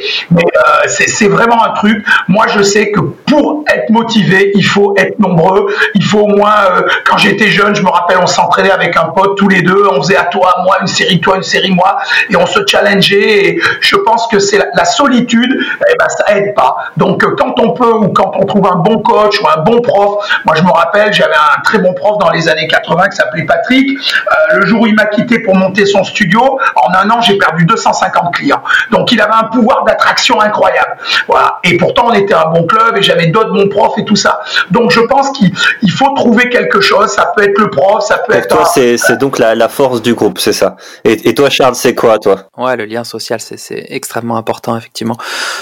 c'est 0.87 1.27
vraiment 1.27 1.63
un 1.63 1.71
truc. 1.71 2.03
Moi, 2.27 2.45
je 2.55 2.61
sais 2.61 2.91
que 2.91 2.99
pour 2.99 3.63
être 3.71 3.89
motivé, 3.89 4.51
il 4.55 4.63
faut 4.63 4.93
être 4.97 5.19
nombreux. 5.19 5.67
Il 5.95 6.03
faut 6.03 6.19
au 6.19 6.27
moins, 6.27 6.83
quand 7.05 7.17
j'étais 7.17 7.49
jeune, 7.49 7.75
je 7.75 7.83
me 7.83 7.89
rappelle, 7.89 8.17
on 8.21 8.27
s'entraînait 8.27 8.71
avec 8.71 8.95
un 8.97 9.05
pote 9.05 9.37
tous 9.37 9.47
les 9.47 9.61
deux, 9.61 9.83
on 9.91 10.01
faisait 10.01 10.17
à 10.17 10.25
toi, 10.25 10.55
moi, 10.63 10.77
une 10.81 10.87
série, 10.87 11.19
toi, 11.19 11.37
une 11.37 11.43
série, 11.43 11.71
moi, 11.71 11.99
et 12.29 12.35
on 12.35 12.45
se 12.45 12.59
challengeait. 12.65 13.57
Je 13.81 13.95
pense 13.97 14.27
que 14.27 14.39
c'est 14.39 14.59
la, 14.73 14.85
solitude, 14.85 15.58
eh 15.59 15.95
ben, 15.97 16.09
ça 16.09 16.35
aide 16.35 16.53
pas. 16.55 16.75
Donc, 16.97 17.23
euh, 17.23 17.35
quand 17.37 17.53
on 17.59 17.71
peut 17.71 17.93
ou 17.93 18.09
quand 18.09 18.31
on 18.35 18.45
trouve 18.45 18.67
un 18.67 18.77
bon 18.77 18.99
coach 18.99 19.39
ou 19.41 19.47
un 19.47 19.61
bon 19.61 19.81
prof, 19.81 20.25
moi, 20.45 20.55
je 20.55 20.63
me 20.63 20.71
rappelle, 20.71 21.13
j'avais 21.13 21.35
un 21.35 21.61
très 21.63 21.79
bon 21.79 21.93
prof 21.93 22.17
dans 22.19 22.29
les 22.29 22.47
années 22.49 22.67
80 22.67 23.09
qui 23.09 23.15
s'appelait 23.15 23.45
Patrick. 23.45 23.89
Euh, 23.89 24.57
le 24.57 24.65
jour 24.65 24.81
où 24.81 24.87
il 24.87 24.95
m'a 24.95 25.05
quitté 25.05 25.39
pour 25.39 25.55
monter 25.55 25.85
son 25.85 26.03
studio, 26.03 26.59
en 26.75 26.93
un 26.93 27.09
an, 27.09 27.21
j'ai 27.21 27.37
perdu 27.37 27.65
250 27.65 28.33
clients. 28.33 28.61
Donc, 28.91 29.11
il 29.11 29.21
avait 29.21 29.33
un 29.33 29.45
pouvoir 29.45 29.83
d'attraction 29.83 30.41
incroyable. 30.41 30.97
Voilà. 31.27 31.59
Et 31.63 31.77
pourtant, 31.77 32.07
on 32.07 32.13
était 32.13 32.33
un 32.33 32.49
bon 32.49 32.65
club 32.65 32.97
et 32.97 33.01
j'avais 33.01 33.27
d'autres 33.27 33.53
bons 33.53 33.69
profs 33.69 33.97
et 33.97 34.05
tout 34.05 34.15
ça. 34.15 34.41
Donc, 34.71 34.91
je 34.91 35.01
pense 35.01 35.31
qu'il 35.31 35.91
faut 35.91 36.13
trouver 36.15 36.49
quelque 36.49 36.81
chose. 36.81 37.07
Ça 37.07 37.31
peut 37.35 37.43
être 37.43 37.57
le 37.57 37.69
prof, 37.69 38.03
ça 38.03 38.19
peut 38.19 38.33
être. 38.33 38.47
Toi, 38.47 38.65
c'est 38.65 39.17
donc 39.17 39.39
la, 39.39 39.69
force 39.69 40.01
du 40.01 40.13
groupe, 40.13 40.39
c'est 40.39 40.53
ça. 40.53 40.75
Et, 41.03 41.33
toi, 41.35 41.49
Charles, 41.49 41.75
c'est 41.75 41.95
quoi, 41.95 42.17
toi? 42.17 42.43
Ouais, 42.57 42.75
le 42.75 42.85
lien 42.85 43.03
social, 43.03 43.39
c'est 43.39 43.85
extrêmement 43.89 44.37
important, 44.37 44.75
effectivement. 44.77 45.17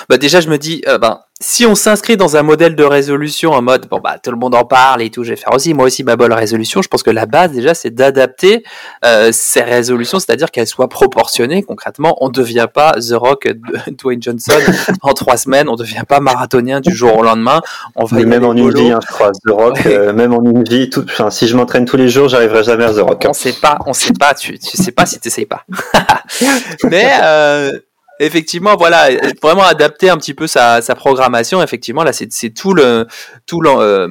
Bah, 0.10 0.18
déjà, 0.18 0.42
je 0.42 0.50
me 0.50 0.58
dis, 0.58 0.82
euh, 0.88 0.98
ben, 0.98 1.20
si 1.40 1.66
on 1.68 1.76
s'inscrit 1.76 2.18
dans 2.18 2.36
un 2.36 2.42
modèle 2.42 2.76
de 2.76 2.84
résolution 2.84 3.52
en 3.52 3.62
mode 3.62 3.88
bon 3.90 4.00
bah 4.00 4.18
tout 4.22 4.32
le 4.32 4.38
monde 4.38 4.56
en 4.56 4.66
parle 4.66 5.04
et 5.04 5.12
tout, 5.12 5.24
je 5.24 5.32
vais 5.32 5.36
faire 5.36 5.54
aussi 5.54 5.74
moi 5.76 5.86
aussi 5.86 6.04
ma 6.04 6.16
bonne 6.16 6.34
résolution. 6.34 6.82
Je 6.82 6.88
pense 6.88 7.04
que 7.04 7.12
la 7.12 7.28
base 7.28 7.52
déjà 7.52 7.76
c'est 7.76 7.92
d'adapter 7.92 8.64
euh, 9.06 9.30
ces 9.32 9.62
résolutions, 9.62 10.20
c'est-à-dire 10.20 10.50
qu'elles 10.50 10.68
soient 10.68 10.90
proportionnées. 10.90 11.62
Concrètement, 11.62 12.18
on 12.22 12.30
ne 12.30 12.34
devient 12.34 12.68
pas 12.74 12.94
The 12.94 13.14
Rock, 13.14 13.48
Dwayne 13.88 14.22
Johnson 14.22 14.58
en 15.02 15.14
trois 15.14 15.38
semaines, 15.38 15.70
on 15.70 15.74
ne 15.74 15.78
devient 15.78 16.04
pas 16.08 16.20
marathonien 16.20 16.80
du 16.80 16.96
jour 16.96 17.16
au 17.16 17.24
lendemain. 17.24 17.62
On 17.96 18.06
va 18.06 18.18
même 18.24 18.44
en 18.44 18.54
une 18.54 18.74
vie, 18.74 18.92
hein, 18.92 19.00
je 19.02 19.14
crois. 19.14 19.32
The 19.32 19.52
Rock, 19.52 19.86
euh, 19.86 20.14
même 20.14 20.34
en 20.34 20.44
une 20.44 20.64
vie, 20.64 20.90
tout, 20.90 21.06
enfin, 21.08 21.30
si 21.30 21.48
je 21.48 21.56
m'entraîne 21.56 21.86
tous 21.86 21.98
les 21.98 22.10
jours, 22.10 22.30
j'arriverai 22.30 22.64
jamais 22.64 22.86
à 22.86 22.94
The 22.94 23.00
Rock. 23.00 23.26
Hein. 23.26 23.30
On 23.30 23.34
sait 23.34 23.54
pas, 23.54 23.78
on 23.86 23.94
sait 23.94 24.14
pas, 24.14 24.34
tu, 24.34 24.58
tu 24.58 24.76
sais 24.76 24.92
pas 24.92 25.06
si 25.06 25.20
tu 25.20 25.46
pas. 25.46 25.66
Mais 26.84 27.12
euh, 27.22 27.72
effectivement, 28.20 28.76
voilà, 28.78 29.10
vraiment 29.42 29.64
adapter 29.64 30.10
un 30.10 30.18
petit 30.18 30.34
peu 30.34 30.48
sa, 30.48 30.82
sa 30.82 30.96
programmation. 30.96 31.62
Effectivement, 31.62 32.04
là, 32.04 32.12
c'est 32.14 32.50
tout 32.50 32.74
le 32.74 33.08
tout 33.46 33.62
euh, 33.66 34.08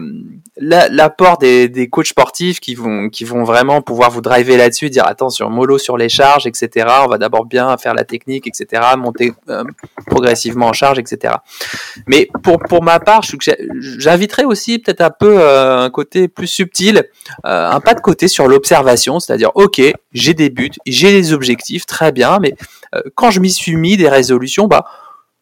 l'apport 0.59 1.39
des, 1.39 1.69
des 1.69 1.89
coachs 1.89 2.07
sportifs 2.07 2.61
qui 2.61 2.75
vont 2.75 3.09
qui 3.09 3.25
vont 3.25 3.45
vraiment 3.45 3.83
pouvoir 3.83 4.11
vous 4.11 4.21
driver 4.21 4.57
là-dessus, 4.57 4.91
dire 4.91 5.07
attention, 5.07 5.51
mollo 5.51 5.79
sur 5.79 5.97
les 5.97 6.09
charges, 6.09 6.47
etc. 6.47 6.87
On 7.05 7.09
va 7.09 7.19
d'abord 7.19 7.47
bien 7.47 7.77
faire 7.77 7.95
la 7.95 8.05
technique, 8.05 8.47
etc. 8.47 8.83
Monter 8.97 9.33
euh, 9.49 9.65
progressivement 10.07 10.67
en 10.67 10.73
charge, 10.73 10.99
etc. 10.99 11.35
Mais 12.07 12.29
pour 12.43 12.59
pour 12.59 12.83
ma 12.83 13.01
part, 13.01 13.23
j'inviterais 13.79 14.45
aussi 14.45 14.79
peut-être 14.79 15.01
un 15.01 15.11
peu 15.11 15.41
euh, 15.41 15.79
un 15.79 15.91
côté 15.91 16.29
plus 16.29 16.47
subtil, 16.47 17.05
un 17.45 17.81
pas 17.81 17.95
de 17.95 18.01
côté 18.01 18.29
sur 18.29 18.49
l'observation, 18.49 19.21
c'est-à-dire 19.21 19.51
ok, 19.55 19.81
j'ai 20.13 20.35
des 20.35 20.51
buts, 20.51 20.71
j'ai 20.87 21.13
des 21.13 21.33
objectifs, 21.33 21.87
très 21.87 22.13
bien, 22.13 22.39
mais 22.41 22.55
quand 23.15 23.31
je 23.31 23.41
m'y 23.41 23.51
suis 23.51 23.77
mis 23.77 23.97
des 23.97 24.09
résolutions, 24.09 24.67
bah, 24.67 24.87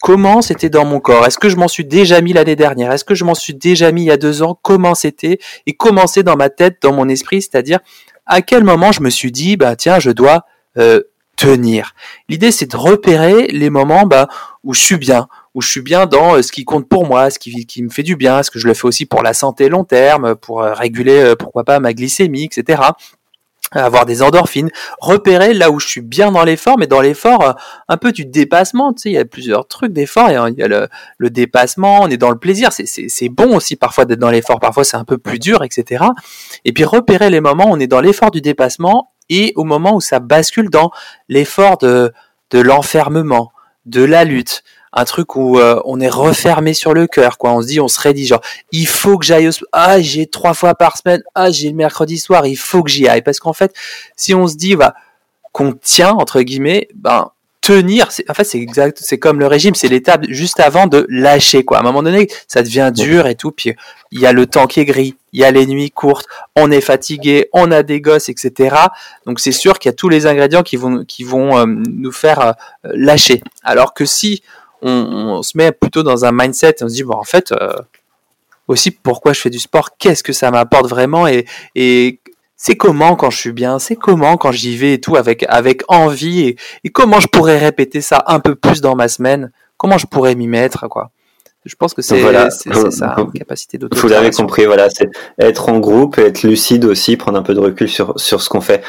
comment 0.05 0.43
c'était 0.43 0.69
dans 0.69 0.85
mon 0.85 1.01
corps? 1.01 1.27
Est-ce 1.27 1.39
que 1.39 1.49
je 1.49 1.57
m'en 1.57 1.67
suis 1.67 1.87
déjà 1.87 2.21
mis 2.21 2.35
l'année 2.35 2.57
dernière? 2.57 2.93
Est-ce 2.93 3.05
que 3.05 3.15
je 3.15 3.25
m'en 3.25 3.35
suis 3.35 3.55
déjà 3.55 3.91
mis 3.91 4.03
il 4.03 4.07
y 4.09 4.11
a 4.11 4.19
deux 4.19 4.43
ans? 4.43 4.59
Comment 4.61 4.95
c'était? 4.95 5.39
Et 5.67 5.73
comment 5.73 6.07
c'est 6.07 6.23
dans 6.23 6.37
ma 6.37 6.51
tête, 6.51 6.77
dans 6.83 6.93
mon 6.93 7.09
esprit? 7.09 7.41
C'est-à-dire, 7.41 7.79
à 8.27 8.43
quel 8.43 8.65
moment 8.65 8.93
je 8.93 9.01
me 9.01 9.09
suis 9.09 9.33
dit, 9.33 9.57
bah 9.57 9.77
tiens, 9.77 9.99
je 9.99 10.11
dois 10.11 10.45
euh, 10.77 11.01
tenir? 11.37 11.95
L'idée, 12.29 12.51
c'est 12.51 12.71
de 12.71 12.77
repérer 12.77 13.47
les 13.47 13.71
moments 13.71 14.05
bah, 14.05 14.29
où 14.63 14.75
je 14.75 14.81
suis 14.81 14.99
bien, 14.99 15.27
où 15.55 15.63
je 15.63 15.71
suis 15.71 15.81
bien 15.81 16.05
dans 16.05 16.35
euh, 16.35 16.43
ce 16.43 16.53
qui 16.53 16.67
compte 16.67 16.87
pour 16.87 17.07
moi, 17.07 17.31
ce 17.31 17.39
qui, 17.39 17.65
qui 17.65 17.83
me 17.83 17.89
fait 17.89 18.03
du 18.03 18.17
bien, 18.17 18.43
ce 18.43 18.51
que 18.51 18.59
je 18.59 18.69
le 18.69 18.75
fais 18.75 18.87
aussi 18.87 19.07
pour 19.07 19.23
la 19.23 19.33
santé 19.33 19.71
long 19.71 19.85
terme, 19.85 20.35
pour 20.35 20.63
euh, 20.63 20.75
réguler, 20.75 21.33
pourquoi 21.39 21.65
pas, 21.65 21.81
ma 21.81 21.95
glycémie, 21.95 22.45
etc 22.45 22.83
avoir 23.75 24.07
des 24.07 24.23
endorphines, 24.23 24.71
repérer 25.01 25.55
là 25.55 25.71
où 25.71 25.81
je 25.81 25.87
suis 25.87 26.01
bien 26.01 26.33
dans 26.33 26.45
l'effort, 26.45 26.79
mais 26.79 26.87
dans 26.87 27.01
l'effort 27.01 27.43
euh, 27.43 27.53
un 27.89 27.97
peu 27.97 28.13
du 28.13 28.25
dépassement. 28.25 28.93
Tu 28.93 29.03
sais, 29.03 29.11
il 29.11 29.15
y 29.15 29.19
a 29.19 29.25
plusieurs 29.25 29.67
trucs 29.67 29.93
d'effort. 29.93 30.31
Il 30.31 30.59
y 30.59 30.63
a 30.63 30.69
le, 30.69 31.31
dépassement, 31.31 32.01
on 32.03 32.09
est 32.09 32.17
dans 32.17 32.31
le 32.31 32.39
plaisir. 32.39 32.71
C'est 32.73 33.29
bon 33.29 33.57
aussi 33.57 33.77
parfois 33.77 34.05
d'être 34.05 34.19
dans 34.19 34.31
l'effort. 34.31 34.61
Parfois 34.61 34.85
c'est 34.85 34.97
un 34.97 35.05
peu 35.05 35.19
plus 35.19 35.39
dur, 35.39 35.63
etc. 35.63 36.05
Et 36.65 36.73
puis 36.73 36.85
repérer 36.85 37.31
les 37.31 37.41
moments 37.41 37.71
où 37.71 37.73
on 37.73 37.81
est 37.81 37.87
dans 37.87 38.01
l'effort 38.01 38.31
du 38.31 38.41
dépassement 38.41 39.13
et 39.29 39.53
au 39.57 39.65
moment 39.65 39.97
où 39.97 40.01
ça 40.01 40.21
bascule 40.21 40.71
dans 40.71 40.91
l'effort 41.29 41.79
de 41.79 42.13
l'enfermement, 42.53 43.53
de 43.87 44.03
la 44.03 44.25
lutte, 44.25 44.63
un 44.95 45.05
truc 45.05 45.35
où 45.37 45.59
euh, 45.59 45.81
on 45.85 46.01
est 46.01 46.09
refermé 46.09 46.73
sur 46.73 46.95
le 46.95 47.07
cœur, 47.07 47.37
quoi. 47.37 47.53
On 47.53 47.61
se 47.61 47.67
dit, 47.67 47.81
on 47.81 47.89
se 47.89 48.09
dit, 48.09 48.27
genre, 48.27 48.41
il 48.71 48.87
faut 48.87 49.19
que 49.19 49.27
j'aille 49.27 49.49
au 49.49 49.53
ah, 49.73 50.01
j'ai 50.01 50.27
trois 50.27 50.55
fois 50.55 50.75
par 50.77 50.97
semaine, 50.97 51.23
ah, 51.35 51.51
j'ai 51.51 51.69
le 51.69 51.75
mercredi 51.75 52.17
soir, 52.17 52.47
il 52.47 52.57
faut 52.57 52.83
que 52.83 52.91
j'y 52.91 53.09
aille. 53.09 53.23
Parce 53.23 53.41
qu'en 53.41 53.53
fait, 53.53 53.75
si 54.17 54.35
on 54.35 54.47
se 54.47 54.57
dit, 54.57 54.77
bah, 54.77 54.95
qu'on 55.53 55.73
tient, 55.73 56.11
entre 56.11 56.41
guillemets, 56.43 56.89
ben, 56.95 57.31
tenir, 57.61 58.09
en 58.29 58.35
fait, 58.35 58.45
c'est 58.45 58.61
exact, 58.61 58.99
c'est 59.01 59.19
comme 59.19 59.41
le 59.41 59.47
régime, 59.47 59.75
c'est 59.75 59.89
l'étape 59.89 60.27
juste 60.29 60.61
avant 60.61 60.87
de 60.87 61.07
lâcher, 61.09 61.65
quoi. 61.65 61.79
À 61.79 61.81
un 61.81 61.83
moment 61.83 62.03
donné, 62.03 62.29
ça 62.47 62.63
devient 62.63 62.93
dur 62.95 63.27
et 63.27 63.35
tout, 63.35 63.51
puis 63.51 63.75
il 64.13 64.21
y 64.21 64.27
a 64.27 64.33
le 64.33 64.47
temps 64.47 64.67
qui 64.67 64.81
est 64.81 64.85
gris, 64.85 65.17
il 65.33 65.41
y 65.41 65.45
a 65.45 65.51
les 65.51 65.67
nuits 65.67 65.91
courtes, 65.91 66.27
on 66.57 66.71
est 66.71 66.83
fatigué, 66.83 67.49
on 67.53 67.73
a 67.73 67.83
des 67.83 68.01
gosses, 68.01 68.29
etc. 68.29 68.77
Donc 69.27 69.41
c'est 69.41 69.51
sûr 69.51 69.79
qu'il 69.79 69.89
y 69.89 69.93
a 69.93 69.97
tous 69.97 70.11
les 70.11 70.27
ingrédients 70.27 70.63
qui 70.63 70.77
vont, 70.77 71.05
qui 71.05 71.25
vont 71.25 71.59
euh, 71.59 71.65
nous 71.67 72.13
faire 72.13 72.41
euh, 72.41 72.53
lâcher. 72.93 73.43
Alors 73.63 73.95
que 73.95 74.05
si 74.05 74.43
on, 74.85 75.43
se 75.43 75.57
met 75.57 75.73
plutôt 75.73 76.03
dans 76.03 76.25
un 76.25 76.33
mindset 76.33 76.77
et 76.81 76.85
on 76.85 76.89
se 76.89 76.95
dit 76.95 77.05
en 77.09 77.25
fait 77.25 77.53
euh, 77.53 77.75
aussi 78.69 78.91
pourquoi 78.91 79.33
je 79.33 79.41
fais 79.41 79.51
du 79.51 79.59
sport, 79.59 79.97
qu'est-ce 79.99 80.23
que 80.23 80.33
ça 80.33 80.51
m'apporte 80.51 80.87
vraiment? 80.89 81.27
Et, 81.27 81.47
et 81.75 82.21
c'est 82.57 82.77
comment 82.77 83.17
quand 83.17 83.31
je 83.31 83.39
suis 83.39 83.53
bien, 83.53 83.79
c'est 83.79 83.97
comment 83.97 84.37
quand 84.37 84.53
j'y 84.53 84.77
vais 84.77 84.95
et 84.95 85.01
tout 85.01 85.17
avec 85.17 85.45
avec 85.49 85.83
envie? 85.89 86.41
Et, 86.41 86.57
et, 86.85 86.91
comment 86.91 87.21
je 87.21 87.27
pourrais 87.27 87.59
répéter 87.59 88.01
ça 88.01 88.23
un 88.27 88.41
peu 88.41 88.55
plus 88.55 88.81
dans 88.81 88.95
ma 88.95 89.09
semaine, 89.09 89.51
comment 89.77 89.99
je 89.99 90.07
pourrais 90.07 90.35
m'y 90.35 90.49
mettre 90.49 90.89
quoi? 90.89 91.11
Je 91.65 91.77
pense 91.77 91.95
que 91.95 92.03
c'est 92.03 92.21
voilà. 92.21 92.51
ça, 92.51 93.17
capacité 93.35 93.79
d'auto. 93.79 93.97
Vous 93.99 94.09
l'avez 94.09 94.31
compris, 94.31 94.67
voilà, 94.67 94.89
c'est 94.91 95.09
être 95.39 95.71
en 95.71 95.79
groupe, 95.79 96.19
être 96.19 96.43
lucide 96.43 96.85
aussi, 96.85 97.17
prendre 97.17 97.39
un 97.39 97.43
peu 97.43 97.55
de 97.55 97.61
recul 97.61 97.89
sur, 97.89 98.13
sur 98.17 98.43
ce 98.43 98.51
qu'on 98.51 98.61
fait. 98.61 98.83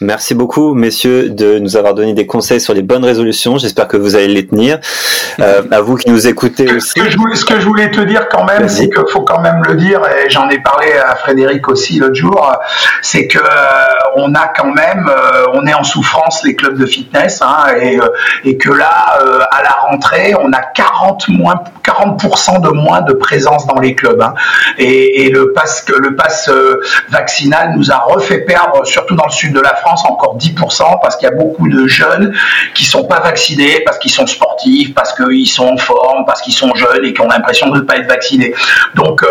Merci 0.00 0.34
beaucoup, 0.34 0.72
messieurs, 0.74 1.30
de 1.30 1.58
nous 1.58 1.76
avoir 1.76 1.94
donné 1.94 2.14
des 2.14 2.26
conseils 2.26 2.60
sur 2.60 2.74
les 2.74 2.82
bonnes 2.82 3.04
résolutions. 3.04 3.58
J'espère 3.58 3.88
que 3.88 3.96
vous 3.96 4.14
allez 4.14 4.28
les 4.28 4.46
tenir. 4.46 4.78
Euh, 5.40 5.62
à 5.72 5.80
vous 5.80 5.96
qui 5.96 6.10
nous 6.10 6.28
écoutez 6.28 6.72
aussi. 6.72 7.00
Ce 7.00 7.04
que 7.04 7.10
je 7.10 7.16
voulais, 7.16 7.34
ce 7.34 7.44
que 7.44 7.58
je 7.58 7.66
voulais 7.66 7.90
te 7.90 8.00
dire 8.00 8.28
quand 8.28 8.44
même, 8.44 8.68
c'est 8.68 8.88
qu'il 8.88 9.02
faut 9.08 9.22
quand 9.22 9.40
même 9.40 9.60
le 9.66 9.74
dire, 9.74 10.00
et 10.06 10.30
j'en 10.30 10.48
ai 10.48 10.60
parlé 10.60 10.92
à 10.92 11.16
Frédéric 11.16 11.68
aussi 11.68 11.98
l'autre 11.98 12.14
jour, 12.14 12.52
c'est 13.02 13.26
que 13.26 13.38
euh, 13.38 13.42
on 14.16 14.34
a 14.34 14.48
quand 14.48 14.72
même, 14.72 15.08
euh, 15.08 15.46
on 15.54 15.66
est 15.66 15.74
en 15.74 15.84
souffrance 15.84 16.42
les 16.44 16.56
clubs 16.56 16.78
de 16.78 16.86
fitness, 16.86 17.42
hein, 17.42 17.66
et, 17.80 17.98
euh, 17.98 18.08
et 18.44 18.56
que 18.56 18.70
là, 18.70 19.18
à 19.50 19.62
la 19.62 19.70
rentrée, 19.88 20.34
on 20.40 20.52
a 20.52 20.60
40 20.60 21.28
moins, 21.28 21.62
40 21.82 22.62
de 22.62 22.68
moins 22.70 23.02
de 23.02 23.12
présence 23.12 23.66
dans 23.66 23.78
les 23.78 23.94
clubs. 23.94 24.20
Hein. 24.20 24.34
Et, 24.78 25.30
le 25.30 25.52
pass, 25.52 26.48
euh, 26.48 26.80
vaccinal 27.08 27.74
nous 27.76 27.90
a 27.90 27.98
refait 27.98 28.40
perdre, 28.40 28.84
surtout 28.86 29.14
dans 29.14 29.26
le 29.26 29.32
sud 29.32 29.54
de 29.54 29.60
la 29.60 29.74
France, 29.74 30.04
encore 30.04 30.36
10% 30.36 31.00
parce 31.00 31.16
qu'il 31.16 31.28
y 31.28 31.32
a 31.32 31.34
beaucoup 31.34 31.68
de 31.68 31.86
jeunes 31.86 32.34
qui 32.74 32.84
sont 32.84 33.04
pas 33.04 33.20
vaccinés 33.20 33.80
parce 33.84 33.98
qu'ils 33.98 34.10
sont 34.10 34.26
sportifs, 34.26 34.94
parce 34.94 35.14
qu'ils 35.14 35.48
sont 35.48 35.68
en 35.68 35.76
forme, 35.76 36.24
parce 36.26 36.42
qu'ils 36.42 36.54
sont 36.54 36.74
jeunes 36.74 37.04
et 37.04 37.12
qui 37.12 37.20
ont 37.20 37.28
l'impression 37.28 37.68
de 37.70 37.78
ne 37.78 37.82
pas 37.82 37.96
être 37.96 38.08
vaccinés. 38.08 38.54
Donc 38.94 39.22
euh, 39.22 39.26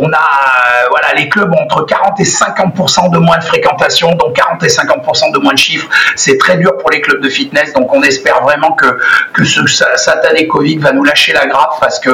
on 0.00 0.06
a, 0.06 0.16
euh, 0.16 0.88
voilà, 0.90 1.14
les 1.14 1.28
clubs 1.28 1.52
ont 1.52 1.62
entre 1.62 1.84
40 1.84 2.20
et 2.20 2.24
50% 2.24 3.10
de 3.10 3.18
moins 3.18 3.38
de 3.38 3.44
fréquentation, 3.44 4.12
40 4.32 4.62
et 4.62 4.68
50% 4.68 5.32
de 5.32 5.38
moins 5.38 5.52
de 5.52 5.58
chiffres. 5.58 5.88
C'est 6.16 6.38
très 6.38 6.56
dur 6.56 6.76
pour 6.78 6.90
les 6.90 7.00
clubs 7.00 7.20
de 7.20 7.28
fitness. 7.28 7.72
Donc 7.72 7.92
on 7.92 8.02
espère 8.02 8.42
vraiment 8.42 8.72
que 8.72 8.86
que 9.32 9.44
ce 9.44 9.66
satané 9.66 10.46
Covid 10.46 10.78
va 10.78 10.92
nous 10.92 11.04
lâcher 11.04 11.32
la 11.32 11.46
grappe 11.46 11.74
parce 11.80 11.98
que 11.98 12.10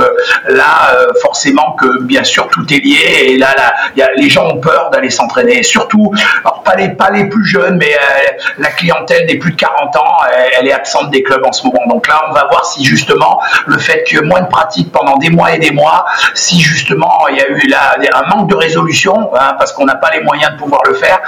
là, 0.49 0.95
euh, 0.95 1.07
forcément 1.21 1.73
que 1.73 2.03
bien 2.03 2.25
sûr 2.25 2.49
tout 2.49 2.65
est 2.73 2.79
lié 2.79 3.27
et 3.29 3.39
là, 3.39 3.55
là 3.57 3.75
y 3.97 4.03
a, 4.03 4.11
les 4.17 4.29
gens 4.29 4.47
ont 4.49 4.59
peur 4.59 4.91
d'aller 4.91 5.11
s'entraîner. 5.11 5.63
Surtout, 5.63 6.13
alors 6.45 6.63
pas 6.63 6.75
les 6.77 6.91
pas 6.91 7.11
les 7.11 7.29
plus 7.29 7.45
jeunes, 7.45 7.77
mais 7.79 7.95
euh, 7.95 8.33
la 8.59 8.71
clientèle 8.71 9.27
des 9.27 9.37
plus 9.37 9.53
de 9.53 9.57
40 9.57 9.97
ans, 9.97 10.17
elle, 10.59 10.69
est 10.69 10.73
absente 10.73 11.11
des 11.11 11.23
clubs 11.23 11.45
en 11.45 11.53
ce 11.53 11.67
moment. 11.67 11.87
Donc 11.89 12.09
là, 12.09 12.23
on 12.29 12.33
va 12.33 12.47
voir 12.51 12.65
si 12.65 12.85
justement 12.85 13.41
le 13.67 13.79
fait 13.79 14.05
qu'il 14.05 14.19
y 14.19 14.21
ait 14.21 14.25
moins 14.25 14.41
de 14.41 14.49
pratiques 14.49 14.93
pendant 14.93 15.17
des 15.17 15.31
mois 15.31 15.53
et 15.53 15.59
des 15.59 15.71
mois, 15.71 16.05
si 16.35 16.61
justement 16.61 17.27
il 17.31 17.37
y 17.37 17.41
a 17.41 17.49
eu 17.49 17.69
là 17.69 17.97
un 18.15 18.37
manque 18.37 18.49
de 18.49 18.57
résolution, 18.57 19.31
hein, 19.35 19.55
parce 19.59 19.73
qu'on 19.73 19.85
n'a 19.85 19.97
pas 19.97 20.11
les 20.11 20.23
moyens 20.23 20.53
de 20.53 20.59
pouvoir 20.59 20.83
le 20.87 20.95
faire. 20.95 21.21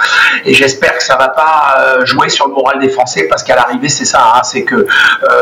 Et 0.45 0.53
j'espère 0.53 0.74
j'espère 0.75 0.97
que 0.97 1.03
ça 1.03 1.15
va 1.15 1.29
pas 1.29 2.03
jouer 2.03 2.29
sur 2.29 2.47
le 2.47 2.53
moral 2.53 2.79
des 2.79 2.89
Français 2.89 3.27
parce 3.29 3.43
qu'à 3.43 3.55
l'arrivée 3.55 3.89
c'est 3.89 4.05
ça, 4.05 4.33
hein, 4.35 4.41
c'est 4.43 4.63
que 4.63 4.85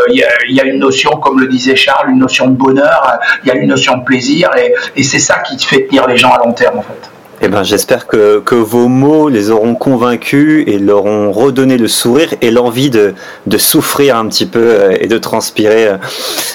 il 0.09 0.25
y, 0.49 0.59
a 0.59 0.65
une 0.65 0.79
notion, 0.79 1.11
comme 1.11 1.39
le 1.39 1.47
disait 1.47 1.75
Charles, 1.75 2.11
une 2.11 2.19
notion 2.19 2.47
de 2.47 2.55
bonheur, 2.55 3.19
il 3.43 3.47
y 3.47 3.51
a 3.51 3.55
une 3.55 3.67
notion 3.67 3.97
de 3.97 4.03
plaisir 4.03 4.49
et, 4.55 4.73
et 4.95 5.03
c'est 5.03 5.19
ça 5.19 5.39
qui 5.39 5.57
fait 5.63 5.87
tenir 5.87 6.07
les 6.07 6.17
gens 6.17 6.31
à 6.31 6.37
long 6.37 6.53
terme 6.53 6.79
en 6.79 6.83
fait. 6.83 7.09
Eh 7.45 7.49
ben, 7.49 7.61
j'espère 7.61 8.07
que, 8.07 8.39
que, 8.39 8.55
vos 8.55 8.87
mots 8.87 9.27
les 9.27 9.51
auront 9.51 9.75
convaincus 9.75 10.63
et 10.65 10.79
leur 10.79 11.03
ont 11.03 11.29
redonné 11.33 11.77
le 11.77 11.89
sourire 11.89 12.29
et 12.41 12.51
l'envie 12.51 12.89
de, 12.89 13.15
de, 13.47 13.57
souffrir 13.57 14.15
un 14.15 14.29
petit 14.29 14.45
peu 14.45 14.61
euh, 14.61 14.95
et 14.97 15.07
de 15.07 15.17
transpirer 15.17 15.87
euh, 15.89 15.97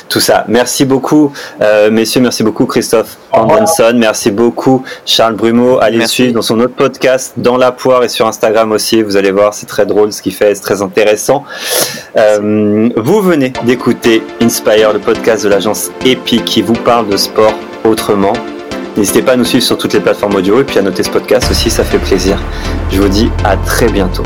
tout 0.09 0.21
ça. 0.21 0.47
Merci 0.49 0.87
beaucoup, 0.87 1.31
euh, 1.61 1.91
messieurs. 1.91 2.23
Merci 2.23 2.43
beaucoup, 2.43 2.65
Christophe 2.65 3.19
Anderson. 3.33 3.93
Merci 3.97 4.31
beaucoup, 4.31 4.83
Charles 5.05 5.35
Brumeau. 5.35 5.79
Allez 5.79 5.99
le 5.99 6.07
suivre 6.07 6.33
dans 6.33 6.41
son 6.41 6.59
autre 6.59 6.75
podcast, 6.75 7.35
Dans 7.37 7.59
la 7.59 7.71
poire 7.71 8.03
et 8.03 8.09
sur 8.09 8.27
Instagram 8.27 8.73
aussi. 8.73 9.03
Vous 9.03 9.19
allez 9.19 9.31
voir, 9.31 9.53
c'est 9.53 9.67
très 9.67 9.85
drôle 9.85 10.11
ce 10.11 10.23
qu'il 10.23 10.33
fait, 10.33 10.55
c'est 10.55 10.63
très 10.63 10.81
intéressant. 10.81 11.45
Euh, 12.17 12.89
vous 12.97 13.21
venez 13.21 13.53
d'écouter 13.65 14.23
Inspire, 14.41 14.95
le 14.95 15.01
podcast 15.01 15.45
de 15.45 15.51
l'agence 15.51 15.91
Epic 16.07 16.47
qui 16.47 16.63
vous 16.63 16.73
parle 16.73 17.11
de 17.11 17.19
sport 17.19 17.53
autrement. 17.85 18.33
N'hésitez 18.99 19.23
pas 19.23 19.35
à 19.35 19.37
nous 19.37 19.45
suivre 19.45 19.65
sur 19.65 19.79
toutes 19.79 19.93
les 19.93 20.01
plateformes 20.01 20.35
audio 20.35 20.61
et 20.61 20.65
puis 20.65 20.77
à 20.77 20.83
noter 20.83 21.05
ce 21.05 21.11
podcast 21.11 21.49
aussi, 21.53 21.71
ça 21.71 21.85
fait 21.85 21.99
plaisir. 21.99 22.37
Je 22.91 23.01
vous 23.01 23.09
dis 23.09 23.31
à 23.45 23.57
très 23.57 23.87
bientôt. 23.87 24.25